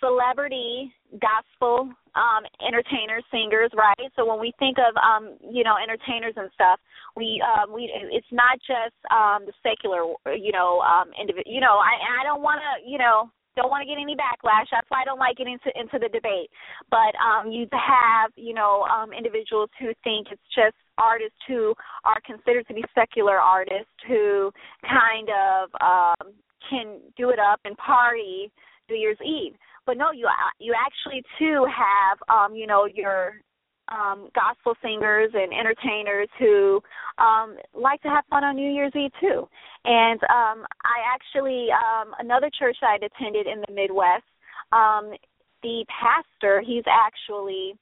celebrity 0.00 0.92
gospel 1.20 1.92
um 2.14 2.44
entertainers 2.66 3.24
singers 3.30 3.70
right? 3.74 4.10
So 4.16 4.26
when 4.28 4.40
we 4.40 4.52
think 4.58 4.76
of 4.78 4.96
um 4.96 5.36
you 5.40 5.64
know 5.64 5.76
entertainers 5.76 6.34
and 6.36 6.50
stuff 6.54 6.80
we 7.16 7.42
um 7.44 7.72
we 7.72 7.90
it's 8.10 8.26
not 8.32 8.58
just 8.60 8.96
um 9.10 9.44
the 9.46 9.52
secular 9.62 10.04
you 10.36 10.52
know 10.52 10.80
um 10.80 11.10
individual 11.20 11.52
you 11.52 11.60
know 11.60 11.76
i 11.76 12.20
i 12.20 12.24
don't 12.24 12.42
want 12.42 12.60
to 12.60 12.88
you 12.88 12.98
know 12.98 13.30
don't 13.54 13.68
want 13.68 13.82
to 13.82 13.86
get 13.86 14.00
any 14.00 14.16
backlash. 14.16 14.64
That's 14.72 14.88
why 14.88 15.02
i 15.02 15.04
don't 15.04 15.18
like 15.18 15.36
getting 15.36 15.58
into 15.60 15.68
into 15.78 15.98
the 15.98 16.08
debate. 16.08 16.48
But 16.90 17.12
um 17.20 17.52
you 17.52 17.66
have 17.72 18.32
you 18.36 18.54
know 18.54 18.86
um 18.88 19.12
individuals 19.12 19.70
who 19.78 19.92
think 20.04 20.28
it's 20.30 20.42
just 20.54 20.76
artists 20.98 21.38
who 21.46 21.74
are 22.04 22.20
considered 22.24 22.66
to 22.68 22.74
be 22.74 22.84
secular 22.94 23.38
artists 23.38 23.92
who 24.08 24.50
kind 24.88 25.28
of 25.28 25.68
um 25.80 26.32
can 26.68 27.00
do 27.16 27.30
it 27.30 27.38
up 27.38 27.60
and 27.64 27.76
party 27.76 28.50
new 28.88 28.96
year's 28.96 29.18
eve 29.24 29.54
but 29.86 29.96
no, 29.96 30.12
you 30.12 30.28
you 30.58 30.74
actually 30.74 31.22
too 31.38 31.66
have 31.66 32.18
um, 32.28 32.54
you 32.54 32.66
know 32.66 32.86
your 32.86 33.34
um, 33.88 34.28
gospel 34.34 34.74
singers 34.82 35.30
and 35.34 35.52
entertainers 35.52 36.28
who 36.38 36.80
um, 37.18 37.56
like 37.74 38.00
to 38.02 38.08
have 38.08 38.24
fun 38.30 38.44
on 38.44 38.56
New 38.56 38.70
Year's 38.70 38.92
Eve 38.94 39.10
too. 39.20 39.48
And 39.84 40.20
um, 40.24 40.64
I 40.84 41.02
actually 41.12 41.68
um, 41.72 42.14
another 42.18 42.50
church 42.58 42.76
I'd 42.82 43.02
attended 43.02 43.46
in 43.46 43.62
the 43.66 43.74
Midwest. 43.74 44.24
Um, 44.72 45.12
the 45.62 45.84
pastor, 45.88 46.62
he's 46.64 46.84
actually 46.86 47.74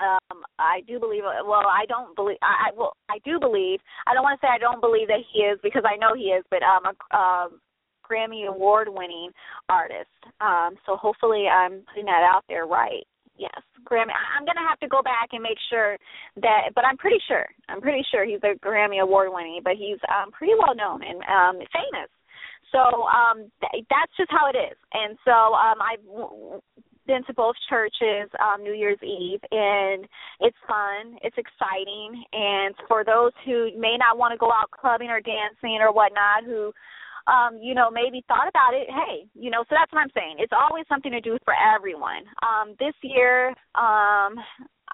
um 0.00 0.44
I 0.58 0.82
do 0.86 1.00
believe 1.00 1.22
well 1.24 1.64
I 1.64 1.86
don't 1.88 2.14
believe 2.16 2.36
I, 2.42 2.68
I 2.68 2.76
well 2.76 2.92
I 3.08 3.18
do 3.24 3.40
believe 3.40 3.80
I 4.06 4.12
don't 4.12 4.22
want 4.22 4.38
to 4.38 4.46
say 4.46 4.50
I 4.52 4.58
don't 4.58 4.80
believe 4.80 5.08
that 5.08 5.24
he 5.32 5.40
is 5.40 5.58
because 5.62 5.84
I 5.86 5.96
know 5.96 6.14
he 6.14 6.36
is 6.36 6.44
but 6.50 6.60
um 6.62 6.84
um 7.16 7.60
Grammy 8.08 8.48
award 8.48 8.88
winning 8.90 9.30
artist. 9.68 10.10
Um, 10.40 10.76
so 10.86 10.96
hopefully 10.96 11.46
I'm 11.48 11.82
putting 11.92 12.06
that 12.06 12.22
out 12.22 12.44
there 12.48 12.66
right. 12.66 13.06
Yes, 13.38 13.60
Grammy. 13.84 14.16
I'm 14.16 14.46
gonna 14.46 14.66
have 14.66 14.80
to 14.80 14.88
go 14.88 15.02
back 15.02 15.28
and 15.32 15.42
make 15.42 15.58
sure 15.68 15.98
that, 16.40 16.72
but 16.74 16.84
I'm 16.84 16.96
pretty 16.96 17.20
sure. 17.28 17.46
I'm 17.68 17.80
pretty 17.80 18.04
sure 18.10 18.24
he's 18.24 18.40
a 18.42 18.56
Grammy 18.64 19.02
award 19.02 19.28
winning, 19.30 19.60
but 19.62 19.74
he's 19.76 19.98
um, 20.08 20.30
pretty 20.32 20.54
well 20.58 20.74
known 20.74 21.02
and 21.02 21.20
um, 21.28 21.56
famous. 21.72 22.08
So 22.72 23.04
um, 23.04 23.50
th- 23.60 23.84
that's 23.90 24.12
just 24.16 24.30
how 24.30 24.48
it 24.48 24.56
is. 24.56 24.76
And 24.92 25.16
so 25.24 25.32
um, 25.32 25.78
I've 25.80 26.02
been 27.06 27.24
to 27.24 27.34
both 27.34 27.54
churches 27.68 28.28
um, 28.42 28.62
New 28.62 28.74
Year's 28.74 28.98
Eve, 29.02 29.40
and 29.50 30.04
it's 30.40 30.56
fun. 30.66 31.16
It's 31.22 31.36
exciting. 31.38 32.24
And 32.32 32.74
for 32.88 33.04
those 33.04 33.32
who 33.44 33.70
may 33.78 33.96
not 33.98 34.18
want 34.18 34.32
to 34.32 34.38
go 34.38 34.50
out 34.50 34.70
clubbing 34.70 35.08
or 35.08 35.20
dancing 35.20 35.78
or 35.80 35.92
whatnot, 35.92 36.44
who 36.44 36.72
um, 37.26 37.58
you 37.60 37.74
know, 37.74 37.90
maybe 37.90 38.24
thought 38.28 38.48
about 38.48 38.74
it, 38.74 38.86
hey, 38.88 39.26
you 39.34 39.50
know, 39.50 39.62
so 39.68 39.74
that's 39.78 39.92
what 39.92 40.00
I'm 40.00 40.14
saying. 40.14 40.36
It's 40.38 40.52
always 40.52 40.84
something 40.88 41.12
to 41.12 41.20
do 41.20 41.38
for 41.44 41.54
everyone. 41.54 42.22
Um, 42.42 42.74
this 42.78 42.94
year, 43.02 43.48
um, 43.74 44.38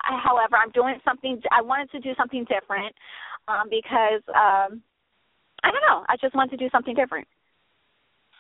I, 0.05 0.19
however, 0.23 0.57
I'm 0.57 0.73
doing 0.73 0.97
something. 1.05 1.41
I 1.51 1.63
wanted 1.63 1.91
to 1.93 2.01
do 2.01 2.13
something 2.17 2.45
different 2.49 2.95
um, 3.49 3.69
because 3.69 4.23
um, 4.29 4.83
I 5.63 5.71
don't 5.71 5.85
know. 5.87 6.05
I 6.09 6.17
just 6.21 6.35
wanted 6.35 6.57
to 6.59 6.65
do 6.65 6.71
something 6.73 6.95
different. 6.95 7.29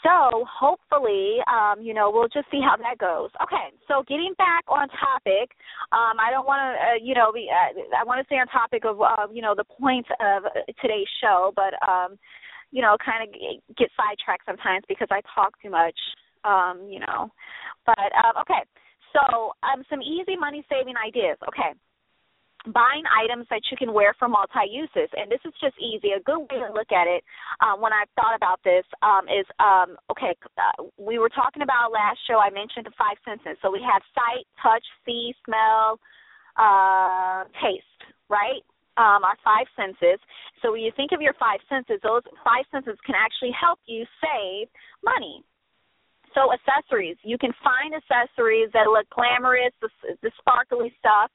So 0.03 0.45
hopefully, 0.51 1.39
um, 1.47 1.81
you 1.81 1.95
know, 1.95 2.11
we'll 2.11 2.27
just 2.27 2.51
see 2.51 2.61
how 2.61 2.77
that 2.77 2.99
goes. 2.99 3.31
Okay, 3.41 3.71
so 3.87 4.03
getting 4.09 4.35
back 4.37 4.65
on 4.67 4.89
topic, 4.89 5.55
um, 5.93 6.19
I 6.19 6.33
don't 6.33 6.47
want 6.47 6.59
to, 6.59 6.71
uh, 6.75 6.99
you 7.01 7.15
know, 7.15 7.31
be, 7.31 7.47
uh, 7.47 7.79
I 7.97 8.03
want 8.03 8.19
to 8.19 8.27
stay 8.27 8.35
on 8.35 8.49
topic 8.49 8.85
of, 8.85 9.01
uh, 9.01 9.29
you 9.33 9.43
know, 9.43 9.55
the 9.55 9.63
point 9.63 10.07
of 10.19 10.43
today's 10.81 11.07
show, 11.23 11.53
but, 11.55 11.79
um, 11.87 12.19
you 12.73 12.83
know, 12.83 12.97
kind 13.05 13.23
of 13.23 13.29
get 13.77 13.89
sidetracked 13.95 14.45
sometimes 14.47 14.83
because 14.89 15.09
I 15.13 15.21
talk 15.35 15.55
too 15.61 15.71
much, 15.71 15.97
um, 16.45 16.89
you 16.89 16.99
know. 16.99 17.31
But 17.87 18.11
um, 18.17 18.41
okay, 18.43 18.65
so 19.13 19.53
um, 19.63 19.85
some 19.89 20.03
easy 20.03 20.35
money 20.35 20.65
saving 20.69 20.97
ideas. 20.97 21.37
Okay, 21.47 21.77
buying 22.71 23.03
items 23.11 23.47
that 23.51 23.61
you 23.71 23.77
can 23.77 23.93
wear 23.93 24.15
for 24.19 24.29
multi 24.29 24.71
uses 24.71 25.11
and 25.19 25.31
this 25.31 25.41
is 25.45 25.53
just 25.61 25.75
easy. 25.83 26.17
A 26.17 26.23
good 26.23 26.41
way 26.49 26.63
to 26.63 26.71
look 26.73 26.93
at 26.95 27.07
it 27.11 27.25
um, 27.59 27.81
when 27.81 27.93
i've 27.93 28.11
thought 28.15 28.37
about 28.37 28.61
this 28.63 28.85
um, 29.03 29.27
is 29.27 29.47
um, 29.59 29.97
okay 30.11 30.35
uh, 30.59 30.87
we 30.97 31.19
were 31.19 31.29
talking 31.29 31.63
about 31.63 31.91
last 31.91 32.19
show 32.27 32.39
i 32.39 32.51
mentioned 32.51 32.87
the 32.87 32.95
five 32.95 33.19
senses. 33.27 33.59
So 33.63 33.71
we 33.71 33.83
have 33.83 34.03
sight 34.15 34.47
touch 34.63 34.85
see 35.05 35.35
smell 35.45 35.99
uh, 36.57 37.45
taste 37.59 38.01
right 38.31 38.63
um, 38.97 39.25
our 39.25 39.37
five 39.45 39.67
senses 39.77 40.21
so 40.61 40.73
when 40.73 40.83
you 40.83 40.93
think 40.97 41.13
of 41.13 41.21
your 41.21 41.35
five 41.39 41.61
senses 41.69 42.01
those 42.03 42.23
five 42.45 42.65
senses 42.71 42.99
can 43.05 43.15
actually 43.15 43.53
help 43.53 43.79
you 43.87 44.05
save 44.21 44.69
money 45.05 45.43
so 46.35 46.53
accessories 46.53 47.17
you 47.23 47.37
can 47.39 47.53
find 47.63 47.95
accessories 47.95 48.69
that 48.73 48.89
look 48.89 49.09
glamorous 49.11 49.73
the, 49.81 49.89
the 50.23 50.31
sparkly 50.41 50.93
stuff 50.99 51.31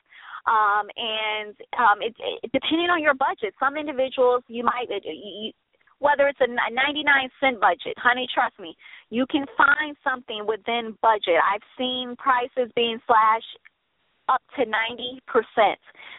um, 0.48 0.88
and 0.96 1.52
um, 1.76 2.00
it, 2.00 2.16
it, 2.18 2.52
depending 2.54 2.88
on 2.88 3.04
your 3.04 3.14
budget, 3.14 3.54
some 3.60 3.76
individuals 3.76 4.44
you 4.48 4.64
might, 4.64 4.88
you, 5.04 5.52
whether 6.00 6.28
it's 6.28 6.40
a 6.40 6.48
99 6.48 7.30
cent 7.40 7.60
budget, 7.60 7.94
honey, 7.98 8.28
trust 8.34 8.58
me, 8.58 8.76
you 9.10 9.26
can 9.30 9.46
find 9.58 9.98
something 10.04 10.48
within 10.48 10.96
budget. 11.02 11.44
I've 11.44 11.66
seen 11.78 12.16
prices 12.18 12.72
being 12.76 12.98
slashed 13.06 13.60
up 14.29 14.41
to 14.57 14.65
90%. 14.65 15.75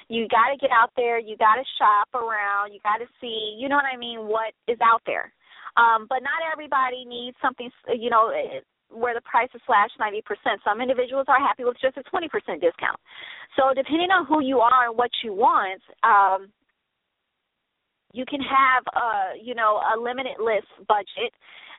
You 0.09 0.29
got 0.29 0.51
to 0.51 0.57
get 0.61 0.71
out 0.71 0.91
there, 0.97 1.19
you 1.19 1.37
got 1.37 1.57
to 1.57 1.65
shop 1.79 2.09
around, 2.15 2.73
you 2.73 2.81
got 2.83 2.99
to 2.99 3.07
see, 3.21 3.57
you 3.59 3.69
know 3.69 3.77
what 3.77 3.89
I 3.93 3.97
mean, 3.97 4.27
what 4.27 4.53
is 4.67 4.79
out 4.83 5.03
there. 5.07 5.33
Um, 5.77 6.07
but 6.09 6.23
not 6.23 6.41
everybody 6.51 7.05
needs 7.05 7.37
something, 7.41 7.71
you 7.95 8.11
know, 8.11 8.33
where 8.91 9.15
the 9.15 9.21
price 9.21 9.49
is 9.55 9.61
slashed 9.67 9.95
90%. 10.01 10.23
Some 10.65 10.81
individuals 10.81 11.27
are 11.29 11.39
happy 11.39 11.65
with 11.65 11.77
just 11.81 11.97
a 11.97 12.03
20% 12.09 12.29
discount. 12.61 12.99
So 13.57 13.75
depending 13.77 14.11
on 14.11 14.27
who 14.27 14.43
you 14.43 14.61
are 14.61 14.89
and 14.89 14.97
what 14.97 15.11
you 15.23 15.35
want, 15.35 15.83
um, 16.03 16.51
you 18.13 18.25
can 18.25 18.41
have 18.41 18.85
a 18.97 19.39
you 19.43 19.55
know 19.55 19.81
a 19.95 20.01
limitless 20.01 20.65
budget, 20.89 21.33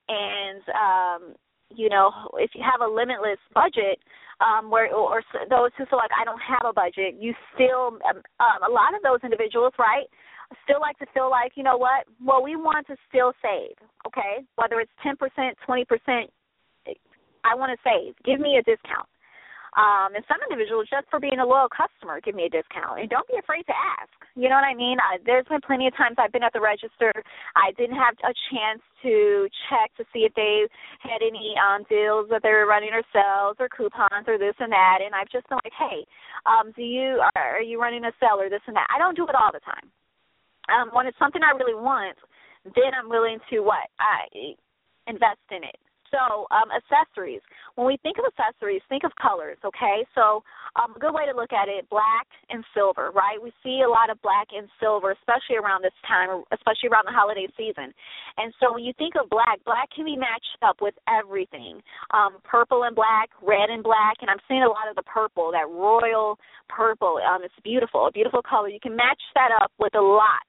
and 0.07 0.61
um, 0.69 1.35
you 1.69 1.89
know 1.89 2.11
if 2.35 2.51
you 2.55 2.63
have 2.63 2.81
a 2.81 2.91
limitless 2.91 3.39
budget, 3.53 3.99
um, 4.41 4.69
where 4.69 4.93
or 4.93 5.21
those 5.49 5.71
who 5.77 5.85
feel 5.85 5.99
like 5.99 6.11
I 6.19 6.25
don't 6.25 6.41
have 6.41 6.65
a 6.65 6.73
budget, 6.73 7.15
you 7.19 7.33
still 7.53 7.99
um, 8.09 8.21
um, 8.39 8.59
a 8.67 8.71
lot 8.71 8.95
of 8.95 9.01
those 9.03 9.19
individuals, 9.23 9.73
right? 9.77 10.07
Still 10.63 10.81
like 10.81 10.97
to 10.99 11.05
feel 11.13 11.29
like 11.29 11.53
you 11.55 11.63
know 11.63 11.77
what? 11.77 12.05
Well, 12.23 12.41
we 12.41 12.55
want 12.55 12.87
to 12.87 12.95
still 13.07 13.33
save, 13.41 13.77
okay? 14.07 14.45
Whether 14.55 14.79
it's 14.79 14.91
ten 15.03 15.15
percent, 15.15 15.57
twenty 15.65 15.85
percent, 15.85 16.31
I 17.43 17.55
want 17.55 17.71
to 17.71 17.79
save. 17.83 18.15
Give 18.25 18.39
me 18.39 18.57
a 18.57 18.63
discount. 18.63 19.07
Um, 19.77 20.17
and 20.17 20.25
some 20.25 20.41
individuals, 20.49 20.89
just 20.89 21.05
for 21.13 21.19
being 21.19 21.37
a 21.37 21.45
loyal 21.45 21.69
customer, 21.69 22.17
give 22.21 22.33
me 22.33 22.49
a 22.49 22.51
discount. 22.51 22.99
And 22.99 23.09
don't 23.09 23.27
be 23.29 23.37
afraid 23.37 23.69
to 23.69 23.75
ask. 23.77 24.09
You 24.33 24.49
know 24.49 24.57
what 24.57 24.65
I 24.65 24.73
mean? 24.73 24.97
I, 24.97 25.21
there's 25.21 25.45
been 25.45 25.61
plenty 25.61 25.85
of 25.85 25.93
times 25.93 26.17
I've 26.17 26.33
been 26.33 26.43
at 26.43 26.53
the 26.53 26.61
register. 26.61 27.13
I 27.53 27.69
didn't 27.77 27.97
have 27.97 28.17
a 28.25 28.33
chance 28.49 28.81
to 29.05 29.47
check 29.69 29.93
to 30.01 30.03
see 30.09 30.25
if 30.25 30.33
they 30.33 30.65
had 30.99 31.21
any 31.21 31.53
um, 31.61 31.85
deals 31.85 32.27
that 32.33 32.41
they 32.41 32.49
were 32.49 32.65
running 32.65 32.89
or 32.93 33.05
sales 33.13 33.57
or 33.59 33.69
coupons 33.69 34.25
or 34.25 34.41
this 34.41 34.57
and 34.57 34.71
that. 34.73 35.05
And 35.05 35.13
I've 35.13 35.29
just 35.29 35.47
been 35.49 35.61
like, 35.61 35.75
hey, 35.77 36.01
um, 36.49 36.73
do 36.73 36.81
you 36.81 37.21
are, 37.35 37.61
are 37.61 37.65
you 37.65 37.79
running 37.79 38.05
a 38.05 38.13
sale 38.19 38.41
or 38.41 38.49
this 38.49 38.65
and 38.65 38.75
that? 38.75 38.89
I 38.89 38.97
don't 38.97 39.15
do 39.15 39.27
it 39.27 39.37
all 39.37 39.53
the 39.53 39.61
time. 39.61 39.85
Um, 40.69 40.89
when 40.93 41.05
it's 41.05 41.17
something 41.17 41.41
I 41.41 41.57
really 41.57 41.77
want, 41.77 42.17
then 42.63 42.93
I'm 42.97 43.09
willing 43.09 43.37
to 43.49 43.61
what 43.61 43.89
I 43.99 44.55
invest 45.07 45.45
in 45.51 45.63
it. 45.63 45.77
So, 46.11 46.49
um, 46.49 46.69
accessories. 46.73 47.41
When 47.75 47.85
we 47.85 47.97
think 48.01 48.17
of 48.17 48.25
accessories, 48.25 48.81
think 48.89 49.03
of 49.03 49.13
colors, 49.21 49.57
okay? 49.63 50.05
So, 50.15 50.43
um, 50.75 50.93
a 50.95 50.99
good 50.99 51.13
way 51.13 51.25
to 51.25 51.35
look 51.35 51.53
at 51.53 51.69
it, 51.69 51.89
black 51.89 52.27
and 52.49 52.63
silver, 52.73 53.11
right? 53.13 53.41
We 53.41 53.53
see 53.63 53.81
a 53.85 53.89
lot 53.89 54.09
of 54.09 54.21
black 54.21 54.49
and 54.51 54.67
silver, 54.79 55.11
especially 55.11 55.57
around 55.57 55.83
this 55.83 55.95
time, 56.07 56.43
especially 56.51 56.89
around 56.89 57.05
the 57.05 57.13
holiday 57.13 57.47
season. 57.57 57.93
And 58.37 58.53
so, 58.59 58.73
when 58.73 58.83
you 58.83 58.93
think 58.97 59.13
of 59.15 59.29
black, 59.29 59.61
black 59.65 59.89
can 59.93 60.05
be 60.05 60.17
matched 60.17 60.57
up 60.61 60.81
with 60.81 60.95
everything 61.07 61.81
um, 62.11 62.41
purple 62.43 62.83
and 62.83 62.95
black, 62.95 63.29
red 63.41 63.69
and 63.69 63.83
black, 63.83 64.17
and 64.21 64.29
I'm 64.29 64.41
seeing 64.47 64.63
a 64.63 64.69
lot 64.69 64.89
of 64.89 64.95
the 64.95 65.05
purple, 65.05 65.51
that 65.53 65.69
royal 65.69 66.37
purple. 66.67 67.19
Um, 67.21 67.43
it's 67.43 67.53
beautiful, 67.63 68.07
a 68.07 68.11
beautiful 68.11 68.41
color. 68.41 68.69
You 68.69 68.79
can 68.81 68.95
match 68.95 69.21
that 69.35 69.49
up 69.61 69.71
with 69.79 69.95
a 69.95 70.01
lot 70.01 70.41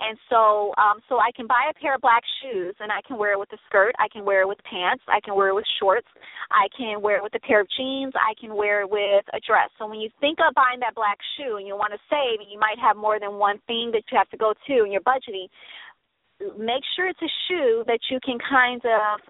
and 0.00 0.18
so, 0.28 0.72
um, 0.78 1.00
so 1.08 1.18
I 1.18 1.30
can 1.34 1.46
buy 1.46 1.70
a 1.70 1.74
pair 1.74 1.94
of 1.94 2.00
black 2.00 2.22
shoes 2.40 2.74
and 2.80 2.90
I 2.90 3.00
can 3.06 3.18
wear 3.18 3.32
it 3.32 3.38
with 3.38 3.52
a 3.52 3.60
skirt. 3.66 3.94
I 3.98 4.08
can 4.08 4.24
wear 4.24 4.42
it 4.42 4.48
with 4.48 4.58
pants. 4.64 5.02
I 5.08 5.20
can 5.20 5.34
wear 5.34 5.48
it 5.48 5.54
with 5.54 5.66
shorts. 5.78 6.08
I 6.50 6.68
can 6.76 7.02
wear 7.02 7.16
it 7.18 7.22
with 7.22 7.34
a 7.34 7.40
pair 7.40 7.60
of 7.60 7.68
jeans. 7.76 8.12
I 8.16 8.34
can 8.40 8.54
wear 8.54 8.82
it 8.82 8.90
with 8.90 9.24
a 9.32 9.40
dress. 9.40 9.70
So 9.78 9.86
when 9.86 10.00
you 10.00 10.10
think 10.20 10.38
of 10.40 10.54
buying 10.54 10.80
that 10.80 10.94
black 10.94 11.18
shoe 11.36 11.56
and 11.56 11.66
you 11.66 11.76
want 11.76 11.92
to 11.92 12.00
save, 12.08 12.40
and 12.40 12.50
you 12.50 12.58
might 12.58 12.78
have 12.80 12.96
more 12.96 13.20
than 13.20 13.38
one 13.38 13.58
thing 13.66 13.90
that 13.92 14.04
you 14.10 14.18
have 14.18 14.30
to 14.30 14.36
go 14.36 14.54
to 14.66 14.84
in 14.84 14.92
your 14.92 15.02
budgeting, 15.02 15.48
make 16.58 16.82
sure 16.96 17.06
it's 17.06 17.22
a 17.22 17.32
shoe 17.48 17.84
that 17.86 18.00
you 18.10 18.18
can 18.24 18.38
kind 18.38 18.82
of 18.84 19.20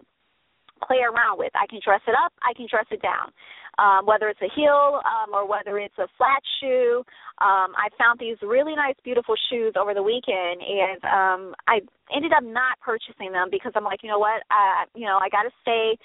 play 0.87 1.03
around 1.03 1.39
with. 1.39 1.53
I 1.55 1.67
can 1.67 1.81
dress 1.85 2.01
it 2.07 2.15
up. 2.19 2.33
I 2.43 2.55
can 2.55 2.67
dress 2.71 2.87
it 2.91 3.03
down 3.03 3.31
um, 3.79 4.07
whether 4.07 4.29
it's 4.29 4.41
a 4.43 4.51
heel 4.55 5.01
um, 5.05 5.33
or 5.33 5.47
whether 5.47 5.79
it's 5.79 5.97
a 5.99 6.09
flat 6.19 6.43
shoe. 6.61 7.05
Um, 7.41 7.73
I 7.77 7.89
found 7.99 8.21
these 8.21 8.37
really 8.43 8.75
nice, 8.77 8.95
beautiful 9.05 9.35
shoes 9.51 9.75
over 9.79 9.95
the 9.95 10.03
weekend, 10.03 10.61
and 10.63 11.01
um, 11.05 11.55
I 11.67 11.81
ended 12.15 12.33
up 12.37 12.45
not 12.45 12.79
purchasing 12.81 13.33
them 13.33 13.49
because 13.51 13.73
I'm 13.75 13.85
like, 13.85 14.03
you 14.03 14.11
know 14.11 14.19
what, 14.19 14.43
I, 14.51 14.85
you 14.95 15.07
know, 15.07 15.19
I 15.21 15.29
got 15.29 15.43
to 15.45 15.51
stay 15.63 15.97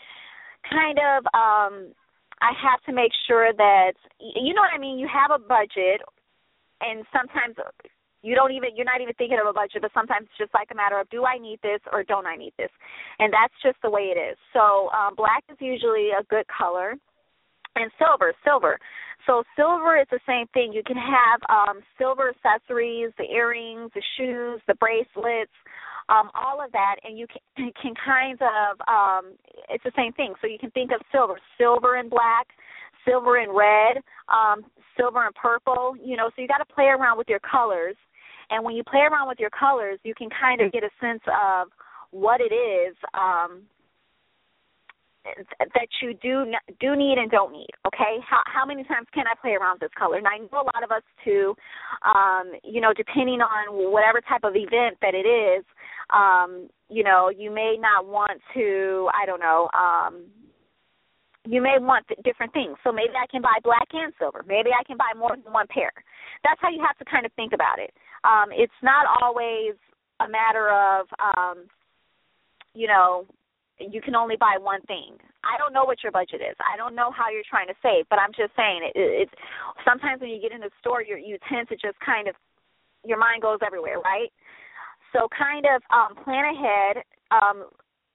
kind 0.69 0.97
of. 1.00 1.25
um 1.33 1.93
I 2.39 2.53
have 2.53 2.81
to 2.86 2.93
make 2.93 3.12
sure 3.27 3.51
that 3.51 3.93
you 4.19 4.53
know 4.53 4.62
what 4.62 4.69
I 4.74 4.77
mean. 4.77 5.00
You 5.00 5.07
have 5.09 5.33
a 5.33 5.41
budget, 5.41 6.05
and 6.81 7.03
sometimes 7.12 7.55
you 8.21 8.36
don't 8.36 8.51
even 8.51 8.75
you're 8.75 8.86
not 8.86 9.01
even 9.01 9.13
thinking 9.15 9.38
of 9.39 9.47
a 9.47 9.53
budget 9.53 9.81
but 9.81 9.91
sometimes 9.93 10.27
it's 10.29 10.38
just 10.38 10.53
like 10.53 10.67
a 10.71 10.75
matter 10.75 11.00
of 11.00 11.09
do 11.09 11.25
i 11.25 11.38
need 11.38 11.59
this 11.62 11.79
or 11.91 12.03
don't 12.03 12.25
i 12.25 12.36
need 12.36 12.53
this 12.57 12.69
and 13.19 13.31
that's 13.31 13.53
just 13.63 13.77
the 13.83 13.89
way 13.89 14.13
it 14.13 14.17
is 14.19 14.38
so 14.53 14.89
um 14.89 15.15
black 15.15 15.43
is 15.50 15.57
usually 15.59 16.09
a 16.12 16.24
good 16.29 16.45
color 16.50 16.95
and 17.81 17.91
silver, 17.98 18.34
silver. 18.43 18.77
So 19.25 19.43
silver 19.55 20.00
is 20.00 20.07
the 20.10 20.19
same 20.25 20.48
thing. 20.53 20.72
You 20.74 20.84
can 20.86 20.98
have 20.98 21.41
um, 21.50 21.81
silver 21.98 22.31
accessories, 22.31 23.12
the 23.17 23.25
earrings, 23.25 23.91
the 23.93 24.01
shoes, 24.15 24.62
the 24.67 24.75
bracelets, 24.75 25.51
um, 26.10 26.29
all 26.34 26.63
of 26.63 26.72
that, 26.72 26.96
and 27.03 27.17
you 27.17 27.27
can, 27.27 27.72
can 27.81 27.93
kind 28.03 28.39
of 28.41 28.79
um, 28.88 29.34
it's 29.69 29.84
the 29.84 29.91
same 29.96 30.13
thing. 30.13 30.34
So 30.41 30.48
you 30.48 30.57
can 30.57 30.72
think 30.72 30.91
of 30.91 31.01
silver, 31.12 31.39
silver 31.57 31.96
and 31.96 32.10
black, 32.10 32.48
silver 33.05 33.38
and 33.38 33.55
red, 33.55 34.01
um, 34.29 34.63
silver 34.96 35.25
and 35.25 35.36
purple. 35.36 35.96
You 36.01 36.15
know, 36.15 36.29
so 36.36 36.41
you 36.41 36.48
got 36.48 36.60
to 36.60 36.74
play 36.74 36.86
around 36.86 37.17
with 37.17 37.27
your 37.27 37.39
colors, 37.39 37.96
and 38.50 38.63
when 38.63 38.75
you 38.75 38.84
play 38.84 39.01
around 39.01 39.27
with 39.27 39.39
your 39.39 39.51
colors, 39.51 40.00
you 40.03 40.15
can 40.15 40.29
kind 40.29 40.62
of 40.62 40.72
get 40.72 40.84
a 40.84 40.89
sense 41.01 41.22
of 41.27 41.67
what 42.12 42.39
it 42.39 42.53
is 42.53 42.96
um, 43.13 43.63
that 45.60 45.88
you 46.01 46.13
do 46.22 46.46
do 46.79 46.96
need 46.96 47.17
and 47.17 47.29
don't 47.31 47.51
need. 47.51 47.69
Okay, 47.86 48.17
how 48.27 48.41
how 48.46 48.65
many 48.65 48.84
times 48.84 49.07
can 49.13 49.25
I 49.27 49.36
play 49.39 49.51
around 49.51 49.75
with 49.75 49.89
this 49.89 49.98
color? 49.98 50.17
And 50.17 50.27
I 50.27 50.38
know 50.38 50.62
a 50.62 50.69
lot 50.69 50.84
of 50.84 50.91
us 50.91 51.03
too. 51.24 51.55
Um, 52.03 52.53
you 52.63 52.81
know, 52.81 52.93
depending 52.96 53.41
on 53.41 53.91
whatever 53.91 54.22
type 54.22 54.43
of 54.43 54.55
event 54.55 54.98
that 55.01 55.13
it 55.13 55.27
is, 55.27 55.65
um, 56.13 56.69
you 56.89 57.03
know, 57.03 57.29
you 57.29 57.51
may 57.51 57.77
not 57.79 58.07
want 58.07 58.39
to. 58.53 59.10
I 59.13 59.25
don't 59.25 59.39
know. 59.39 59.69
Um, 59.74 60.25
you 61.48 61.62
may 61.62 61.77
want 61.79 62.05
different 62.24 62.51
things. 62.51 62.75
So 62.84 62.91
maybe 62.91 63.13
I 63.15 63.25
can 63.31 63.41
buy 63.41 63.57
black 63.63 63.88
and 63.93 64.12
silver. 64.19 64.43
Maybe 64.48 64.69
I 64.77 64.84
can 64.84 64.98
buy 64.98 65.17
more 65.17 65.31
than 65.31 65.53
one 65.53 65.67
pair. 65.67 65.91
That's 66.43 66.60
how 66.62 66.69
you 66.69 66.84
have 66.86 66.98
to 66.98 67.05
kind 67.05 67.25
of 67.25 67.31
think 67.34 67.53
about 67.53 67.79
it. 67.79 67.93
Um, 68.24 68.50
it's 68.51 68.75
not 68.84 69.07
always 69.22 69.74
a 70.19 70.27
matter 70.27 70.69
of, 70.69 71.07
um, 71.24 71.65
you 72.74 72.88
know, 72.88 73.25
you 73.79 74.01
can 74.01 74.15
only 74.15 74.36
buy 74.36 74.57
one 74.60 74.81
thing. 74.84 75.17
I 75.43 75.57
don't 75.57 75.74
know 75.74 75.86
what 75.86 76.03
your 76.03 76.12
budget 76.12 76.41
is. 76.41 76.55
I 76.60 76.77
don't 76.77 76.96
know 76.96 77.12
how 77.12 77.29
you're 77.29 77.48
trying 77.48 77.67
to 77.67 77.77
save, 77.81 78.05
but 78.10 78.19
I'm 78.19 78.34
just 78.34 78.55
saying 78.55 78.81
it, 78.84 78.98
it, 78.98 79.27
it's 79.27 79.36
sometimes 79.86 80.22
when 80.22 80.29
you 80.29 80.41
get 80.41 80.51
in 80.51 80.62
the 80.62 80.72
store, 80.79 81.01
you 81.01 81.17
you 81.17 81.38
tend 81.50 81.69
to 81.69 81.75
just 81.75 82.00
kind 82.00 82.27
of 82.27 82.36
your 83.05 83.17
mind 83.17 83.41
goes 83.41 83.60
everywhere, 83.65 84.00
right? 84.00 84.34
So 85.13 85.27
kind 85.31 85.65
of 85.65 85.81
um, 85.93 86.24
plan 86.24 86.46
ahead. 86.46 87.03
Um, 87.31 87.65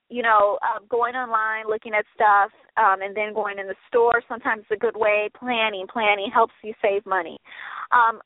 you 0.09 0.21
know, 0.21 0.59
uh, 0.61 0.79
going 0.89 1.15
online, 1.15 1.65
looking 1.67 1.93
at 1.93 2.05
stuff, 2.13 2.51
um, 2.77 3.01
and 3.01 3.15
then 3.15 3.33
going 3.33 3.57
in 3.57 3.65
the 3.65 3.75
store. 3.87 4.21
Sometimes 4.27 4.61
it's 4.61 4.77
a 4.77 4.77
good 4.77 4.95
way. 4.95 5.29
Planning, 5.33 5.87
planning 5.91 6.29
helps 6.31 6.53
you 6.63 6.73
save 6.81 7.05
money. 7.05 7.39
Um, 7.91 8.21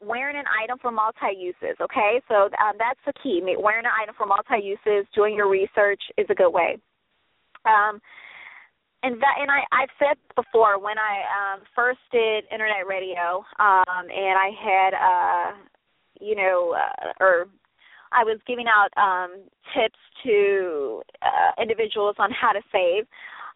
wearing 0.00 0.36
an 0.36 0.44
item 0.62 0.78
for 0.78 0.90
multi 0.90 1.36
uses. 1.36 1.76
Okay, 1.80 2.20
so 2.28 2.50
um, 2.60 2.76
that's 2.78 3.00
the 3.06 3.12
key. 3.22 3.42
Wearing 3.58 3.84
an 3.84 3.92
item 4.02 4.14
for 4.16 4.26
multi 4.26 4.62
uses, 4.62 5.06
doing 5.14 5.34
your 5.34 5.48
research 5.48 6.02
is 6.16 6.26
a 6.30 6.34
good 6.34 6.50
way. 6.50 6.78
Um, 7.64 8.00
and 9.02 9.16
that, 9.20 9.36
and 9.40 9.50
I 9.50 9.60
I've 9.72 9.92
said 9.98 10.16
before 10.36 10.78
when 10.78 10.96
I 10.98 11.54
um, 11.54 11.60
first 11.74 12.00
did 12.12 12.44
internet 12.52 12.86
radio, 12.86 13.44
um, 13.58 14.04
and 14.08 14.36
I 14.36 14.50
had 14.60 14.92
uh, 14.94 15.56
you 16.20 16.36
know, 16.36 16.76
uh, 16.76 17.12
or 17.18 17.46
I 18.12 18.24
was 18.24 18.38
giving 18.46 18.66
out 18.68 18.90
um, 19.00 19.42
tips 19.74 19.98
to 20.24 21.02
uh, 21.22 21.62
individuals 21.62 22.16
on 22.18 22.30
how 22.30 22.52
to 22.52 22.60
save. 22.70 23.06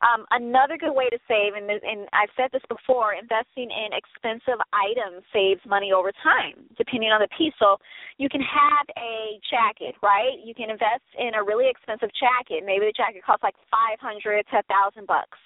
Um, 0.05 0.29
another 0.37 0.77
good 0.77 0.93
way 0.93 1.09
to 1.09 1.17
save, 1.25 1.57
and, 1.57 1.65
and 1.65 2.05
I've 2.13 2.29
said 2.37 2.53
this 2.53 2.61
before, 2.69 3.17
investing 3.17 3.73
in 3.73 3.89
expensive 3.97 4.61
items 4.69 5.25
saves 5.33 5.65
money 5.65 5.97
over 5.97 6.13
time, 6.21 6.69
depending 6.77 7.09
on 7.09 7.25
the 7.25 7.31
piece. 7.33 7.57
So 7.57 7.81
you 8.21 8.29
can 8.29 8.45
have 8.45 8.85
a 9.01 9.41
jacket, 9.49 9.97
right? 10.05 10.37
You 10.45 10.53
can 10.53 10.69
invest 10.69 11.09
in 11.17 11.33
a 11.33 11.43
really 11.43 11.73
expensive 11.73 12.13
jacket. 12.21 12.69
Maybe 12.69 12.85
the 12.85 12.93
jacket 12.93 13.25
costs 13.25 13.41
like 13.41 13.57
five 13.73 13.97
hundred 13.97 14.45
to 14.53 14.61
a 14.61 14.67
thousand 14.69 15.09
bucks. 15.09 15.41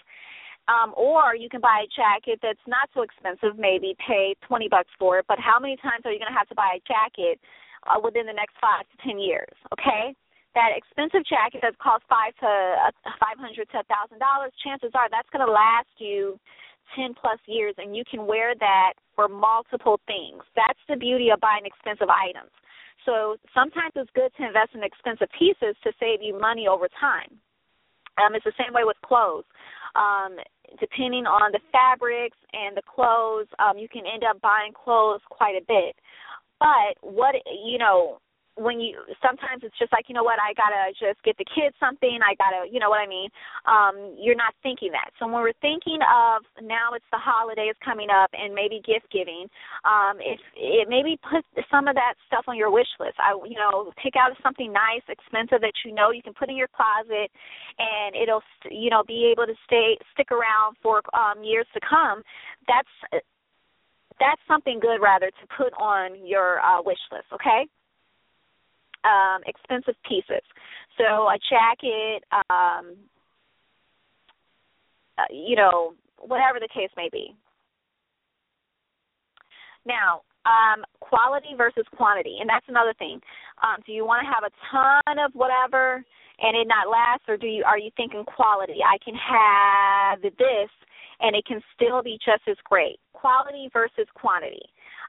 Um, 0.66 0.92
or 0.98 1.38
you 1.38 1.48
can 1.48 1.62
buy 1.62 1.86
a 1.86 1.90
jacket 1.94 2.42
that's 2.42 2.66
not 2.66 2.90
so 2.92 3.06
expensive, 3.06 3.56
maybe 3.56 3.94
pay 4.02 4.34
twenty 4.42 4.66
bucks 4.66 4.90
for 4.98 5.22
it. 5.22 5.26
But 5.30 5.38
how 5.38 5.62
many 5.62 5.78
times 5.78 6.02
are 6.02 6.10
you 6.10 6.18
going 6.18 6.34
to 6.34 6.36
have 6.36 6.50
to 6.50 6.58
buy 6.58 6.76
a 6.76 6.82
jacket 6.82 7.38
uh, 7.86 8.02
within 8.02 8.26
the 8.26 8.34
next 8.34 8.58
five 8.58 8.90
to 8.90 8.96
ten 9.06 9.22
years? 9.22 9.54
Okay, 9.70 10.18
that 10.55 10.73
expensive 10.76 11.25
jacket 11.28 11.61
that 11.62 11.76
costs 11.78 12.07
five 12.09 12.33
to 12.40 12.49
uh, 12.49 12.93
five 13.21 13.37
hundred 13.37 13.69
to 13.73 13.81
a 13.81 13.87
thousand 13.88 14.19
dollars, 14.19 14.52
chances 14.64 14.90
are 14.95 15.09
that's 15.11 15.28
going 15.31 15.45
to 15.45 15.50
last 15.50 15.90
you 15.99 16.38
ten 16.97 17.12
plus 17.12 17.38
years, 17.47 17.75
and 17.76 17.95
you 17.95 18.05
can 18.09 18.26
wear 18.26 18.55
that 18.57 18.95
for 19.14 19.28
multiple 19.28 20.00
things. 20.07 20.40
That's 20.57 20.81
the 20.88 20.97
beauty 20.97 21.28
of 21.31 21.40
buying 21.40 21.67
expensive 21.67 22.09
items. 22.09 22.50
So 23.05 23.37
sometimes 23.55 23.93
it's 23.97 24.11
good 24.14 24.33
to 24.37 24.47
invest 24.47 24.75
in 24.75 24.83
expensive 24.83 25.28
pieces 25.38 25.76
to 25.85 25.93
save 26.00 26.21
you 26.21 26.38
money 26.38 26.67
over 26.67 26.88
time. 27.00 27.37
Um, 28.19 28.35
it's 28.35 28.45
the 28.45 28.57
same 28.59 28.75
way 28.75 28.83
with 28.85 28.97
clothes. 29.05 29.47
Um, 29.97 30.37
depending 30.81 31.25
on 31.25 31.52
the 31.52 31.61
fabrics 31.73 32.37
and 32.52 32.76
the 32.76 32.83
clothes, 32.83 33.47
um, 33.59 33.78
you 33.78 33.88
can 33.88 34.02
end 34.05 34.25
up 34.25 34.40
buying 34.40 34.73
clothes 34.73 35.21
quite 35.31 35.57
a 35.57 35.64
bit. 35.64 35.95
But 36.59 36.99
what 37.00 37.37
you 37.47 37.78
know, 37.78 38.19
when 38.58 38.82
you 38.82 38.98
sometimes 39.22 39.62
it's 39.62 39.78
just 39.78 39.94
like 39.94 40.10
you 40.10 40.14
know 40.14 40.26
what 40.26 40.42
I 40.42 40.50
gotta 40.58 40.90
just 40.90 41.22
get 41.22 41.38
the 41.38 41.46
kids 41.46 41.78
something 41.78 42.18
I 42.18 42.34
gotta 42.34 42.66
you 42.66 42.82
know 42.82 42.90
what 42.90 42.98
I 43.00 43.06
mean? 43.06 43.30
Um 43.64 44.18
you're 44.18 44.38
not 44.38 44.52
thinking 44.62 44.90
that. 44.92 45.14
So 45.18 45.30
when 45.30 45.40
we're 45.40 45.56
thinking 45.62 46.02
of 46.02 46.42
now 46.60 46.92
it's 46.98 47.06
the 47.14 47.22
holidays 47.22 47.78
coming 47.84 48.10
up 48.10 48.30
and 48.34 48.52
maybe 48.52 48.82
gift 48.82 49.06
giving 49.14 49.46
um 49.86 50.18
if 50.18 50.42
it 50.58 50.90
maybe 50.90 51.16
put 51.22 51.46
some 51.70 51.86
of 51.86 51.94
that 51.94 52.18
stuff 52.26 52.44
on 52.50 52.58
your 52.58 52.74
wish 52.74 52.90
list. 52.98 53.16
I 53.22 53.38
you 53.46 53.56
know 53.56 53.94
pick 54.02 54.18
out 54.18 54.34
something 54.42 54.74
nice 54.74 55.06
expensive 55.06 55.62
that 55.62 55.78
you 55.86 55.94
know 55.94 56.10
you 56.10 56.22
can 56.22 56.34
put 56.34 56.50
in 56.50 56.58
your 56.58 56.70
closet 56.74 57.30
and 57.78 58.18
it'll 58.18 58.42
you 58.66 58.90
know 58.90 59.06
be 59.06 59.30
able 59.30 59.46
to 59.46 59.54
stay 59.64 59.96
stick 60.12 60.34
around 60.34 60.76
for 60.82 61.00
um 61.14 61.46
years 61.46 61.66
to 61.74 61.80
come. 61.86 62.26
That's 62.66 63.22
that's 64.18 64.40
something 64.48 64.80
good 64.80 65.00
rather 65.00 65.30
to 65.30 65.44
put 65.56 65.72
on 65.78 66.26
your 66.26 66.58
uh, 66.60 66.82
wish 66.82 66.98
list 67.12 67.26
okay 67.32 67.66
um, 69.05 69.43
expensive 69.47 69.95
pieces. 70.09 70.43
So 70.97 71.28
a 71.28 71.38
jacket, 71.50 72.25
um, 72.50 72.97
uh, 75.17 75.31
you 75.31 75.57
know, 75.57 75.95
whatever 76.19 76.59
the 76.61 76.69
case 76.69 76.90
may 76.97 77.09
be. 77.11 77.35
Now, 79.87 80.23
um, 80.45 80.85
quality 81.00 81.55
versus 81.57 81.85
quantity, 81.97 82.38
and 82.40 82.49
that's 82.49 82.67
another 82.69 82.95
thing. 82.99 83.21
Um, 83.62 83.83
do 83.87 83.93
you 83.93 84.05
want 84.05 84.25
to 84.25 84.33
have 84.33 84.45
a 84.45 84.52
ton 84.71 85.19
of 85.25 85.33
whatever 85.35 86.04
and 86.41 86.56
it 86.56 86.69
not 86.69 86.89
last, 86.89 87.23
or 87.28 87.37
do 87.37 87.47
you 87.47 87.65
are 87.65 87.78
you 87.78 87.91
thinking 87.97 88.25
quality? 88.25 88.78
I 88.84 88.97
can 89.04 89.15
have 89.15 90.23
this 90.23 90.71
and 91.21 91.34
it 91.34 91.45
can 91.47 91.61
still 91.75 92.02
be 92.02 92.19
just 92.25 92.43
as 92.49 92.56
great. 92.65 93.00
Quality 93.13 93.69
versus 93.73 94.06
quantity. 94.15 94.63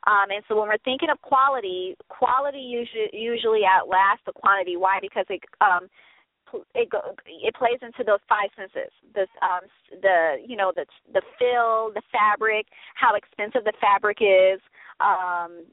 Um, 0.08 0.32
and 0.32 0.44
so 0.48 0.60
when 0.60 0.70
we're 0.70 0.86
thinking 0.86 1.10
of 1.10 1.22
quality, 1.22 1.96
quality 2.08 2.60
usually 2.60 3.10
usually 3.12 3.62
outlasts 3.66 4.24
the 4.26 4.32
quantity. 4.32 4.78
Why? 4.78 5.00
Because 5.02 5.26
it 5.30 5.42
um, 5.62 5.90
it 6.74 6.90
go, 6.90 7.16
it 7.26 7.54
plays 7.56 7.80
into 7.82 8.04
those 8.06 8.24
five 8.28 8.50
senses. 8.56 8.92
the 9.14 9.28
um, 9.46 9.68
the 10.02 10.38
you 10.46 10.56
know 10.56 10.72
the 10.76 10.86
the 11.14 11.22
fill, 11.38 11.92
the 11.94 12.02
fabric, 12.12 12.68
how 12.96 13.16
expensive 13.16 13.64
the 13.66 13.74
fabric 13.82 14.20
is. 14.22 14.60
Um, 15.00 15.66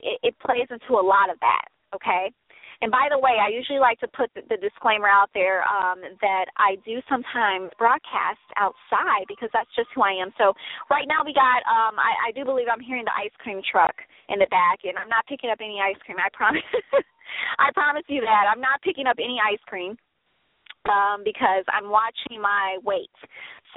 it, 0.00 0.18
it 0.22 0.34
plays 0.38 0.66
into 0.70 0.94
a 0.94 1.04
lot 1.04 1.30
of 1.30 1.38
that. 1.40 1.68
Okay. 1.94 2.32
And 2.80 2.94
by 2.94 3.10
the 3.10 3.18
way, 3.18 3.42
I 3.42 3.50
usually 3.50 3.82
like 3.82 3.98
to 4.00 4.08
put 4.08 4.30
the, 4.38 4.42
the 4.46 4.56
disclaimer 4.56 5.10
out 5.10 5.30
there 5.34 5.66
um, 5.66 5.98
that 6.22 6.46
I 6.56 6.78
do 6.86 7.02
sometimes 7.10 7.74
broadcast 7.74 8.42
outside 8.54 9.26
because 9.26 9.50
that's 9.50 9.70
just 9.74 9.90
who 9.94 10.02
I 10.06 10.14
am. 10.14 10.30
So 10.38 10.54
right 10.86 11.06
now 11.10 11.26
we 11.26 11.34
got, 11.34 11.66
um, 11.66 11.98
I, 11.98 12.30
I 12.30 12.36
do 12.38 12.46
believe 12.46 12.70
I'm 12.70 12.82
hearing 12.82 13.04
the 13.04 13.16
ice 13.18 13.34
cream 13.42 13.58
truck 13.66 13.94
in 14.30 14.38
the 14.38 14.46
back, 14.54 14.86
and 14.86 14.94
I'm 14.94 15.10
not 15.10 15.26
picking 15.26 15.50
up 15.50 15.58
any 15.58 15.82
ice 15.82 15.98
cream. 16.06 16.22
I 16.22 16.30
promise. 16.30 16.62
I 17.58 17.74
promise 17.74 18.06
you 18.08 18.22
that 18.22 18.46
I'm 18.48 18.60
not 18.60 18.80
picking 18.82 19.06
up 19.06 19.18
any 19.18 19.36
ice 19.42 19.60
cream 19.66 19.98
um, 20.88 21.22
because 21.24 21.64
I'm 21.68 21.90
watching 21.90 22.40
my 22.40 22.78
weight. 22.82 23.12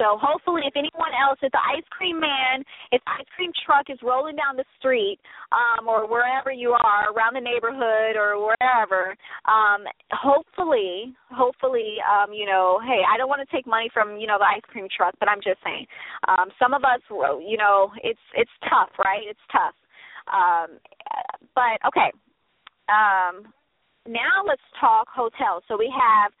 So 0.00 0.16
hopefully, 0.16 0.62
if 0.64 0.74
anyone 0.74 1.12
else, 1.12 1.38
if 1.42 1.52
the 1.52 1.60
ice 1.60 1.84
cream 1.90 2.18
man, 2.18 2.64
if 2.90 3.02
ice 3.06 3.28
cream 3.36 3.52
truck 3.64 3.86
is 3.92 3.98
rolling 4.02 4.36
down 4.36 4.56
the 4.56 4.64
street, 4.78 5.20
um, 5.52 5.86
or 5.86 6.08
wherever 6.08 6.50
you 6.50 6.72
are, 6.72 7.12
around 7.12 7.34
the 7.34 7.44
neighborhood 7.44 8.16
or 8.16 8.40
wherever, 8.40 9.14
um, 9.44 9.84
hopefully, 10.10 11.12
hopefully, 11.30 12.00
um, 12.08 12.32
you 12.32 12.46
know, 12.46 12.80
hey, 12.82 13.04
I 13.04 13.18
don't 13.18 13.28
want 13.28 13.46
to 13.46 13.50
take 13.54 13.66
money 13.66 13.90
from 13.92 14.16
you 14.16 14.26
know 14.26 14.38
the 14.38 14.48
ice 14.48 14.64
cream 14.66 14.88
truck, 14.88 15.14
but 15.20 15.28
I'm 15.28 15.44
just 15.44 15.60
saying, 15.62 15.86
um, 16.26 16.48
some 16.58 16.72
of 16.72 16.82
us, 16.84 17.04
you 17.10 17.56
know, 17.60 17.92
it's 18.02 18.24
it's 18.34 18.50
tough, 18.64 18.90
right? 18.98 19.22
It's 19.28 19.46
tough. 19.52 19.76
Um, 20.32 20.78
but 21.54 21.78
okay. 21.86 22.10
Um, 22.88 23.52
now 24.08 24.42
let's 24.46 24.62
talk 24.80 25.06
hotels. 25.08 25.62
So 25.68 25.76
we 25.78 25.92
have 25.92 26.32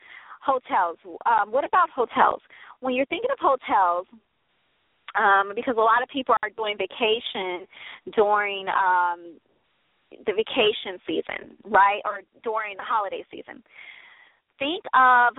hotels. 0.44 0.98
Um, 1.26 1.52
what 1.52 1.64
about 1.64 1.88
hotels? 1.94 2.40
When 2.80 2.94
you're 2.94 3.06
thinking 3.06 3.30
of 3.30 3.38
hotels, 3.38 4.06
um, 5.14 5.52
because 5.54 5.76
a 5.76 5.80
lot 5.80 6.02
of 6.02 6.08
people 6.08 6.34
are 6.42 6.50
doing 6.50 6.76
vacation 6.76 7.66
during 8.14 8.66
um, 8.68 9.38
the 10.26 10.32
vacation 10.32 10.98
season, 11.06 11.56
right, 11.64 12.00
or 12.04 12.22
during 12.42 12.76
the 12.76 12.82
holiday 12.82 13.24
season. 13.30 13.62
Think 14.58 14.84
of 14.94 15.34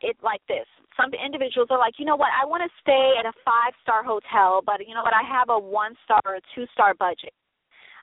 it 0.00 0.16
like 0.22 0.40
this. 0.48 0.66
Some 0.96 1.10
individuals 1.14 1.68
are 1.70 1.78
like, 1.78 1.94
you 1.98 2.04
know 2.04 2.16
what, 2.16 2.30
I 2.34 2.44
want 2.44 2.62
to 2.66 2.70
stay 2.82 3.14
at 3.18 3.24
a 3.24 3.32
five 3.44 3.72
star 3.82 4.02
hotel, 4.02 4.62
but 4.64 4.82
you 4.86 4.94
know 4.94 5.02
what, 5.02 5.14
I 5.14 5.22
have 5.22 5.48
a 5.48 5.58
one 5.58 5.94
star 6.04 6.20
or 6.24 6.38
two 6.54 6.66
star 6.72 6.94
budget. 6.94 7.32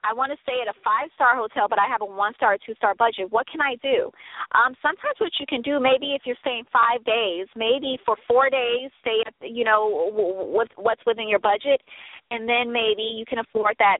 I 0.05 0.13
want 0.13 0.31
to 0.31 0.37
stay 0.45 0.61
at 0.61 0.69
a 0.69 0.77
five 0.85 1.09
star 1.15 1.35
hotel, 1.35 1.65
but 1.67 1.79
I 1.81 1.89
have 1.89 2.01
a 2.01 2.05
one 2.05 2.33
star 2.35 2.53
or 2.53 2.61
two 2.61 2.75
star 2.75 2.93
budget. 2.93 3.31
What 3.33 3.49
can 3.49 3.61
I 3.61 3.75
do? 3.81 4.13
Um, 4.53 4.77
sometimes 4.81 5.17
what 5.17 5.33
you 5.39 5.49
can 5.49 5.61
do, 5.65 5.81
maybe 5.81 6.13
if 6.13 6.21
you're 6.25 6.39
staying 6.45 6.69
five 6.71 7.03
days, 7.03 7.47
maybe 7.55 7.97
for 8.05 8.15
four 8.27 8.49
days, 8.49 8.93
stay 9.01 9.25
at 9.25 9.33
you 9.41 9.65
know 9.65 10.13
what's 10.13 10.71
what's 10.77 11.01
within 11.05 11.27
your 11.27 11.41
budget, 11.41 11.81
and 12.29 12.47
then 12.47 12.69
maybe 12.71 13.01
you 13.01 13.25
can 13.25 13.39
afford 13.39 13.73
that 13.79 13.97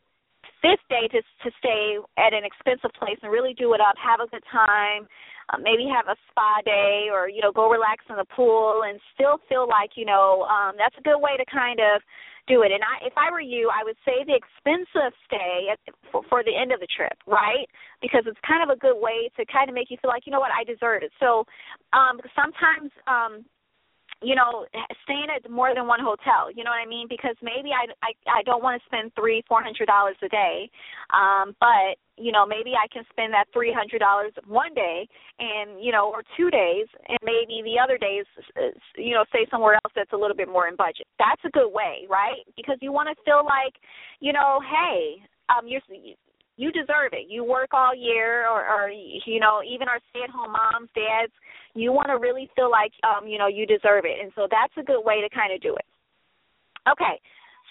fifth 0.62 0.86
day 0.90 1.10
to 1.10 1.22
to 1.44 1.50
stay 1.58 1.98
at 2.18 2.34
an 2.34 2.46
expensive 2.46 2.94
place 2.94 3.18
and 3.22 3.32
really 3.32 3.54
do 3.54 3.74
it 3.74 3.82
up, 3.82 3.96
have 3.98 4.22
a 4.22 4.30
good 4.30 4.44
time, 4.52 5.08
uh, 5.50 5.58
maybe 5.58 5.86
have 5.90 6.08
a 6.08 6.18
spa 6.30 6.62
day, 6.66 7.10
or 7.12 7.30
you 7.30 7.42
know 7.42 7.52
go 7.52 7.70
relax 7.70 8.06
in 8.10 8.16
the 8.16 8.30
pool 8.36 8.84
and 8.86 9.00
still 9.14 9.42
feel 9.50 9.68
like 9.68 9.98
you 9.98 10.06
know 10.06 10.46
um, 10.50 10.76
that's 10.78 10.96
a 10.98 11.04
good 11.04 11.20
way 11.20 11.38
to 11.38 11.46
kind 11.50 11.80
of 11.80 12.02
do 12.48 12.64
it. 12.64 12.72
And 12.72 12.82
I, 12.84 13.06
if 13.06 13.14
I 13.18 13.32
were 13.32 13.42
you, 13.42 13.72
I 13.74 13.84
would 13.84 13.98
say 14.06 14.24
the 14.26 14.38
expensive 14.38 15.14
stay 15.26 15.70
at, 15.72 15.80
for, 16.12 16.22
for 16.30 16.44
the 16.44 16.56
end 16.56 16.72
of 16.72 16.80
the 16.80 16.88
trip, 16.88 17.18
right? 17.26 17.68
Because 18.02 18.24
it's 18.26 18.40
kind 18.48 18.64
of 18.64 18.70
a 18.70 18.80
good 18.80 19.00
way 19.00 19.30
to 19.38 19.46
kind 19.46 19.70
of 19.70 19.76
make 19.76 19.90
you 19.90 19.98
feel 20.02 20.10
like, 20.10 20.26
you 20.26 20.32
know 20.32 20.40
what, 20.40 20.52
I 20.54 20.64
deserve 20.64 21.04
it. 21.04 21.12
So 21.20 21.46
um, 21.94 22.20
sometimes 22.36 22.92
um, 23.08 23.46
you 24.22 24.36
know 24.36 24.66
staying 25.04 25.28
at 25.30 25.50
more 25.52 25.76
than 25.76 25.88
one 25.88 26.00
hotel 26.00 26.48
you 26.54 26.64
know 26.64 26.72
what 26.72 26.80
i 26.80 26.88
mean 26.88 27.06
because 27.10 27.36
maybe 27.44 27.72
i 27.76 27.86
i 28.02 28.40
i 28.40 28.44
don't 28.44 28.64
want 28.64 28.82
to 28.82 28.86
spend 28.86 29.12
three 29.14 29.44
four 29.48 29.62
hundred 29.62 29.88
dollars 29.88 30.16
a 30.24 30.30
day 30.30 30.70
um 31.12 31.54
but 31.60 32.00
you 32.18 32.32
know 32.32 32.46
maybe 32.46 32.74
i 32.74 32.88
can 32.92 33.04
spend 33.10 33.34
that 33.34 33.46
three 33.54 33.74
hundred 33.74 34.00
dollars 34.00 34.32
one 34.48 34.74
day 34.74 35.08
and 35.40 35.84
you 35.84 35.92
know 35.92 36.12
or 36.12 36.24
two 36.38 36.50
days 36.50 36.88
and 37.08 37.20
maybe 37.24 37.62
the 37.64 37.80
other 37.82 37.98
days 37.98 38.26
you 38.98 39.14
know 39.14 39.24
stay 39.30 39.46
somewhere 39.52 39.76
else 39.76 39.94
that's 39.96 40.14
a 40.14 40.18
little 40.18 40.36
bit 40.36 40.48
more 40.48 40.68
in 40.68 40.76
budget 40.76 41.08
that's 41.20 41.42
a 41.46 41.50
good 41.52 41.70
way 41.70 42.08
right 42.10 42.44
because 42.56 42.78
you 42.82 42.92
want 42.92 43.10
to 43.10 43.16
feel 43.24 43.44
like 43.44 43.76
you 44.20 44.34
know 44.34 44.60
hey 44.64 45.18
um 45.50 45.68
you're 45.68 45.82
you 46.58 46.72
deserve 46.72 47.12
it. 47.12 47.28
You 47.30 47.44
work 47.44 47.74
all 47.74 47.96
year, 47.96 48.48
or, 48.48 48.64
or 48.64 48.90
you 48.90 49.40
know, 49.40 49.62
even 49.68 49.88
our 49.88 50.00
stay-at-home 50.10 50.52
moms, 50.52 50.90
dads, 50.96 51.32
You 51.74 51.92
want 51.92 52.08
to 52.08 52.18
really 52.18 52.50
feel 52.56 52.72
like 52.72 52.92
um, 53.04 53.28
you 53.28 53.38
know 53.38 53.48
you 53.48 53.66
deserve 53.66 54.06
it, 54.06 54.24
and 54.24 54.32
so 54.36 54.48
that's 54.50 54.74
a 54.80 54.84
good 54.84 55.04
way 55.04 55.22
to 55.22 55.30
kind 55.36 55.54
of 55.54 55.62
do 55.62 55.76
it. 55.76 55.86
Okay, 56.88 57.20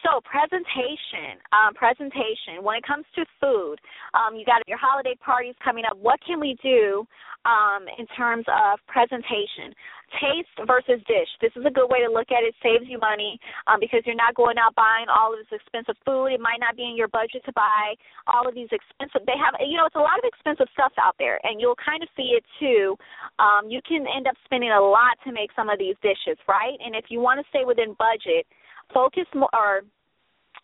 so 0.04 0.20
presentation, 0.20 1.40
um, 1.56 1.72
presentation. 1.72 2.60
When 2.60 2.76
it 2.76 2.84
comes 2.84 3.08
to 3.16 3.24
food, 3.40 3.80
um, 4.12 4.36
you 4.36 4.44
got 4.44 4.60
your 4.68 4.78
holiday 4.78 5.16
parties 5.16 5.54
coming 5.64 5.84
up. 5.88 5.96
What 5.96 6.20
can 6.20 6.38
we 6.38 6.56
do 6.62 7.08
um, 7.48 7.88
in 7.98 8.04
terms 8.12 8.44
of 8.52 8.78
presentation? 8.86 9.72
Taste 10.20 10.52
versus 10.68 11.00
dish. 11.08 11.26
This 11.40 11.50
is 11.56 11.64
a 11.64 11.72
good 11.72 11.88
way 11.88 12.04
to 12.04 12.12
look 12.12 12.28
at 12.30 12.44
it. 12.44 12.54
Saves 12.62 12.84
you 12.86 13.00
money 13.00 13.40
um, 13.66 13.80
because 13.80 14.04
you're 14.04 14.14
not 14.14 14.36
going 14.36 14.60
out 14.60 14.76
buying 14.76 15.08
all 15.08 15.32
of 15.32 15.40
this 15.40 15.50
expensive 15.56 15.96
food. 16.04 16.36
It 16.36 16.38
might 16.38 16.60
not 16.60 16.76
be 16.76 16.84
in 16.84 16.94
your 16.94 17.08
budget 17.08 17.42
to 17.48 17.52
buy 17.56 17.96
all 18.28 18.46
of 18.46 18.54
these 18.54 18.70
expensive. 18.70 19.24
They 19.26 19.40
have, 19.40 19.56
you 19.64 19.80
know, 19.80 19.88
it's 19.88 19.98
a 19.98 20.04
lot 20.04 20.20
of 20.20 20.28
expensive 20.28 20.68
stuff 20.76 20.92
out 21.00 21.16
there, 21.18 21.40
and 21.42 21.58
you'll 21.58 21.80
kind 21.80 22.04
of 22.04 22.12
see 22.12 22.36
it 22.36 22.44
too. 22.60 22.94
Um, 23.40 23.72
you 23.72 23.80
can 23.82 24.04
end 24.04 24.28
up 24.28 24.36
spending 24.44 24.70
a 24.70 24.84
lot 24.84 25.16
to 25.24 25.32
make 25.32 25.50
some 25.56 25.72
of 25.72 25.80
these 25.80 25.96
dishes, 26.04 26.38
right? 26.46 26.76
And 26.78 26.94
if 26.94 27.08
you 27.08 27.18
want 27.18 27.40
to 27.40 27.46
stay 27.48 27.64
within 27.64 27.96
budget 27.98 28.46
focus 28.94 29.26
more 29.34 29.50
or 29.52 29.82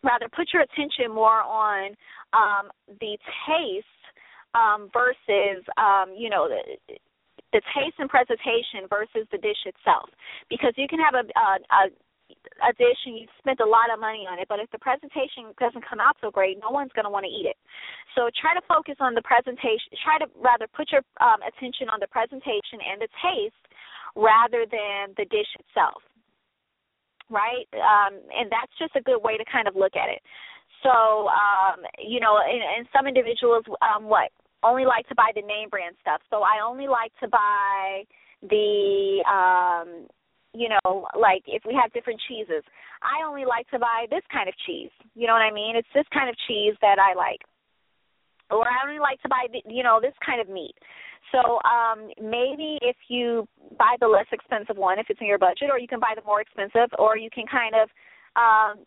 rather 0.02 0.28
put 0.34 0.48
your 0.54 0.62
attention 0.62 1.12
more 1.12 1.42
on 1.42 1.92
um, 2.32 2.70
the 3.00 3.18
taste 3.44 4.00
um, 4.54 4.88
versus 4.92 5.62
um, 5.76 6.14
you 6.16 6.30
know 6.30 6.48
the, 6.48 6.94
the 7.52 7.60
taste 7.74 7.98
and 7.98 8.08
presentation 8.08 8.86
versus 8.88 9.26
the 9.32 9.38
dish 9.38 9.66
itself 9.66 10.08
because 10.48 10.72
you 10.76 10.86
can 10.86 10.98
have 10.98 11.14
a, 11.14 11.26
a, 11.26 11.48
a 11.74 11.90
a 12.62 12.72
dish 12.78 13.00
and 13.06 13.18
you 13.18 13.26
spent 13.42 13.58
a 13.58 13.66
lot 13.66 13.90
of 13.90 13.98
money 13.98 14.22
on 14.30 14.38
it, 14.38 14.46
but 14.46 14.62
if 14.62 14.70
the 14.70 14.78
presentation 14.78 15.50
doesn't 15.58 15.82
come 15.82 15.98
out 15.98 16.14
so 16.22 16.30
great, 16.30 16.58
no 16.62 16.70
one's 16.70 16.94
going 16.94 17.04
to 17.04 17.10
want 17.10 17.26
to 17.26 17.32
eat 17.32 17.42
it. 17.42 17.58
So 18.14 18.30
try 18.38 18.54
to 18.54 18.62
focus 18.70 18.96
on 19.02 19.18
the 19.18 19.24
presentation. 19.26 19.90
Try 19.98 20.22
to 20.22 20.30
rather 20.38 20.70
put 20.70 20.94
your 20.94 21.02
um, 21.18 21.42
attention 21.42 21.90
on 21.90 21.98
the 21.98 22.06
presentation 22.06 22.78
and 22.86 23.02
the 23.02 23.10
taste 23.18 23.64
rather 24.14 24.62
than 24.62 25.10
the 25.18 25.26
dish 25.26 25.50
itself 25.58 26.02
right? 27.30 27.66
Um, 27.74 28.20
and 28.34 28.50
that's 28.50 28.72
just 28.78 28.94
a 28.96 29.02
good 29.02 29.22
way 29.22 29.38
to 29.38 29.44
kind 29.50 29.68
of 29.68 29.76
look 29.76 29.96
at 29.96 30.10
it. 30.10 30.20
So, 30.82 31.28
um, 31.28 31.84
you 31.98 32.20
know, 32.20 32.38
and, 32.42 32.60
and 32.60 32.88
some 32.92 33.06
individuals, 33.06 33.64
um, 33.80 34.04
what 34.04 34.30
only 34.62 34.84
like 34.84 35.08
to 35.08 35.14
buy 35.14 35.32
the 35.34 35.40
name 35.40 35.68
brand 35.70 35.96
stuff. 36.00 36.20
So 36.28 36.42
I 36.42 36.60
only 36.60 36.88
like 36.88 37.12
to 37.20 37.28
buy 37.28 38.04
the, 38.42 39.24
um, 39.24 40.06
you 40.52 40.68
know, 40.68 41.06
like 41.16 41.42
if 41.46 41.62
we 41.64 41.72
have 41.80 41.92
different 41.92 42.20
cheeses, 42.28 42.64
I 43.00 43.24
only 43.26 43.44
like 43.44 43.68
to 43.70 43.78
buy 43.78 44.04
this 44.10 44.24
kind 44.32 44.48
of 44.48 44.54
cheese. 44.66 44.92
You 45.14 45.26
know 45.26 45.32
what 45.32 45.46
I 45.46 45.52
mean? 45.52 45.76
It's 45.76 45.88
this 45.94 46.04
kind 46.12 46.28
of 46.28 46.36
cheese 46.46 46.74
that 46.82 46.98
I 47.00 47.16
like 47.16 47.40
or 48.50 48.66
I 48.66 48.82
only 48.84 48.98
like 48.98 49.22
to 49.22 49.28
buy, 49.28 49.46
the, 49.50 49.62
you 49.70 49.82
know, 49.82 50.00
this 50.02 50.14
kind 50.24 50.40
of 50.40 50.48
meat. 50.48 50.74
So 51.32 51.60
um, 51.62 52.08
maybe 52.20 52.78
if 52.82 52.96
you 53.08 53.46
buy 53.78 53.96
the 54.00 54.08
less 54.08 54.26
expensive 54.32 54.76
one, 54.76 54.98
if 54.98 55.06
it's 55.08 55.20
in 55.20 55.26
your 55.26 55.38
budget, 55.38 55.70
or 55.70 55.78
you 55.78 55.88
can 55.88 56.00
buy 56.00 56.14
the 56.16 56.22
more 56.26 56.40
expensive, 56.40 56.90
or 56.98 57.16
you 57.16 57.30
can 57.30 57.44
kind 57.46 57.74
of 57.74 57.88
um, 58.36 58.84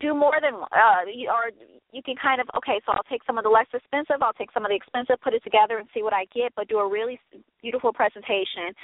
do 0.00 0.14
more 0.14 0.38
than, 0.42 0.54
uh, 0.54 1.04
or 1.32 1.50
you 1.92 2.02
can 2.02 2.16
kind 2.20 2.40
of 2.40 2.48
okay. 2.56 2.80
So 2.84 2.92
I'll 2.92 3.08
take 3.08 3.22
some 3.26 3.38
of 3.38 3.44
the 3.44 3.50
less 3.50 3.66
expensive, 3.72 4.20
I'll 4.20 4.34
take 4.34 4.52
some 4.52 4.64
of 4.64 4.70
the 4.70 4.76
expensive, 4.76 5.16
put 5.22 5.32
it 5.32 5.42
together, 5.42 5.78
and 5.78 5.88
see 5.94 6.02
what 6.02 6.12
I 6.12 6.26
get. 6.34 6.52
But 6.54 6.68
do 6.68 6.78
a 6.78 6.88
really 6.88 7.18
beautiful 7.62 7.92
presentation. 7.92 8.74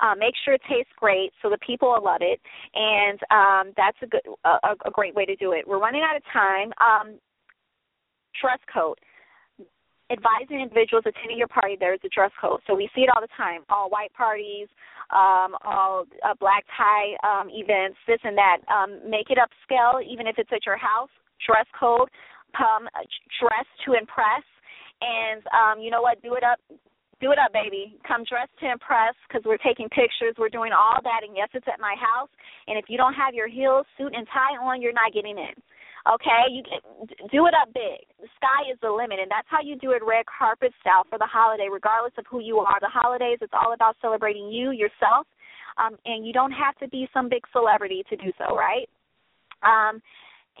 Uh, 0.00 0.14
make 0.16 0.34
sure 0.44 0.54
it 0.54 0.62
tastes 0.68 0.92
great 0.96 1.32
so 1.42 1.50
the 1.50 1.58
people 1.58 1.88
will 1.90 2.04
love 2.04 2.22
it, 2.22 2.40
and 2.74 3.18
um, 3.30 3.72
that's 3.76 3.98
a 4.02 4.06
good, 4.06 4.22
a, 4.44 4.74
a 4.86 4.90
great 4.90 5.14
way 5.14 5.26
to 5.26 5.36
do 5.36 5.52
it. 5.52 5.66
We're 5.66 5.80
running 5.80 6.02
out 6.02 6.16
of 6.16 6.22
time. 6.32 6.72
Um, 6.80 7.18
dress 8.40 8.60
code. 8.72 8.98
Advising 10.10 10.60
individuals 10.60 11.04
attending 11.06 11.38
your 11.38 11.48
party, 11.48 11.76
there 11.78 11.94
is 11.94 12.00
a 12.04 12.08
dress 12.08 12.32
code. 12.40 12.60
So 12.66 12.74
we 12.74 12.90
see 12.94 13.02
it 13.02 13.10
all 13.14 13.22
the 13.22 13.30
time. 13.36 13.62
All 13.70 13.88
white 13.90 14.12
parties, 14.12 14.66
um, 15.14 15.54
all 15.64 16.04
uh, 16.26 16.34
black 16.38 16.64
tie 16.76 17.14
um, 17.22 17.48
events, 17.48 17.96
this 18.06 18.18
and 18.24 18.36
that. 18.36 18.58
Um, 18.66 18.98
make 19.08 19.30
it 19.30 19.38
upscale, 19.38 20.02
even 20.02 20.26
if 20.26 20.34
it's 20.38 20.50
at 20.52 20.66
your 20.66 20.76
house. 20.76 21.10
Dress 21.46 21.66
code. 21.78 22.10
Come 22.56 22.90
dress 23.38 23.66
to 23.86 23.94
impress. 23.94 24.42
And 25.00 25.42
um, 25.54 25.80
you 25.80 25.90
know 25.90 26.02
what? 26.02 26.20
Do 26.22 26.34
it 26.34 26.42
up 26.42 26.58
do 27.20 27.30
it 27.32 27.38
up, 27.38 27.52
baby. 27.52 28.00
Come 28.08 28.24
dressed 28.24 28.56
to 28.64 28.72
impress 28.72 29.12
because 29.28 29.44
we're 29.44 29.60
taking 29.60 29.88
pictures. 29.92 30.34
We're 30.40 30.48
doing 30.48 30.72
all 30.72 30.98
that. 31.04 31.20
And 31.22 31.36
yes, 31.36 31.52
it's 31.52 31.68
at 31.68 31.78
my 31.78 31.94
house. 32.00 32.32
And 32.66 32.80
if 32.80 32.86
you 32.88 32.96
don't 32.96 33.12
have 33.12 33.34
your 33.34 33.46
heels, 33.46 33.84
suit, 33.96 34.12
and 34.16 34.26
tie 34.32 34.56
on, 34.56 34.80
you're 34.80 34.96
not 34.96 35.12
getting 35.12 35.36
in. 35.36 35.52
Okay, 36.08 36.48
you 36.48 36.62
do 37.30 37.46
it 37.46 37.54
up 37.54 37.72
big. 37.74 38.08
The 38.20 38.28
sky 38.36 38.72
is 38.72 38.78
the 38.80 38.90
limit, 38.90 39.20
and 39.20 39.30
that's 39.30 39.48
how 39.50 39.60
you 39.60 39.76
do 39.76 39.92
it 39.92 40.00
red 40.04 40.24
carpet 40.24 40.72
style 40.80 41.04
for 41.08 41.18
the 41.18 41.28
holiday, 41.28 41.68
regardless 41.70 42.14
of 42.16 42.24
who 42.30 42.40
you 42.40 42.58
are. 42.58 42.78
The 42.80 42.88
holidays, 42.88 43.38
it's 43.40 43.52
all 43.52 43.74
about 43.74 43.96
celebrating 44.00 44.48
you, 44.48 44.70
yourself, 44.70 45.26
um, 45.76 45.96
and 46.06 46.26
you 46.26 46.32
don't 46.32 46.52
have 46.52 46.76
to 46.78 46.88
be 46.88 47.08
some 47.12 47.28
big 47.28 47.44
celebrity 47.52 48.02
to 48.08 48.16
do 48.16 48.32
so, 48.38 48.56
right? 48.56 48.88
Um, 49.62 50.00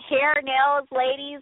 hair, 0.08 0.42
nails, 0.44 0.88
ladies, 0.92 1.40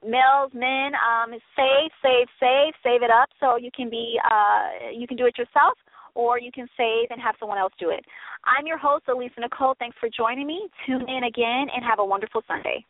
males, 0.00 0.50
men, 0.54 0.92
um, 0.96 1.36
save, 1.56 1.92
save, 2.00 2.26
save, 2.40 2.72
save 2.82 3.02
it 3.02 3.10
up 3.10 3.28
so 3.40 3.56
you 3.56 3.70
can 3.74 3.90
be, 3.90 4.18
uh, 4.24 4.88
you 4.92 5.06
can 5.06 5.16
do 5.16 5.26
it 5.26 5.36
yourself 5.36 5.76
or 6.14 6.38
you 6.38 6.50
can 6.52 6.66
save 6.76 7.08
and 7.10 7.20
have 7.20 7.34
someone 7.38 7.58
else 7.58 7.72
do 7.78 7.90
it. 7.90 8.04
I'm 8.44 8.66
your 8.66 8.78
host, 8.78 9.06
Alisa 9.06 9.40
Nicole. 9.40 9.74
Thanks 9.78 9.96
for 10.00 10.08
joining 10.08 10.46
me. 10.46 10.68
Tune 10.86 11.06
in 11.08 11.24
again 11.24 11.66
and 11.74 11.84
have 11.84 11.98
a 11.98 12.04
wonderful 12.04 12.42
Sunday. 12.46 12.84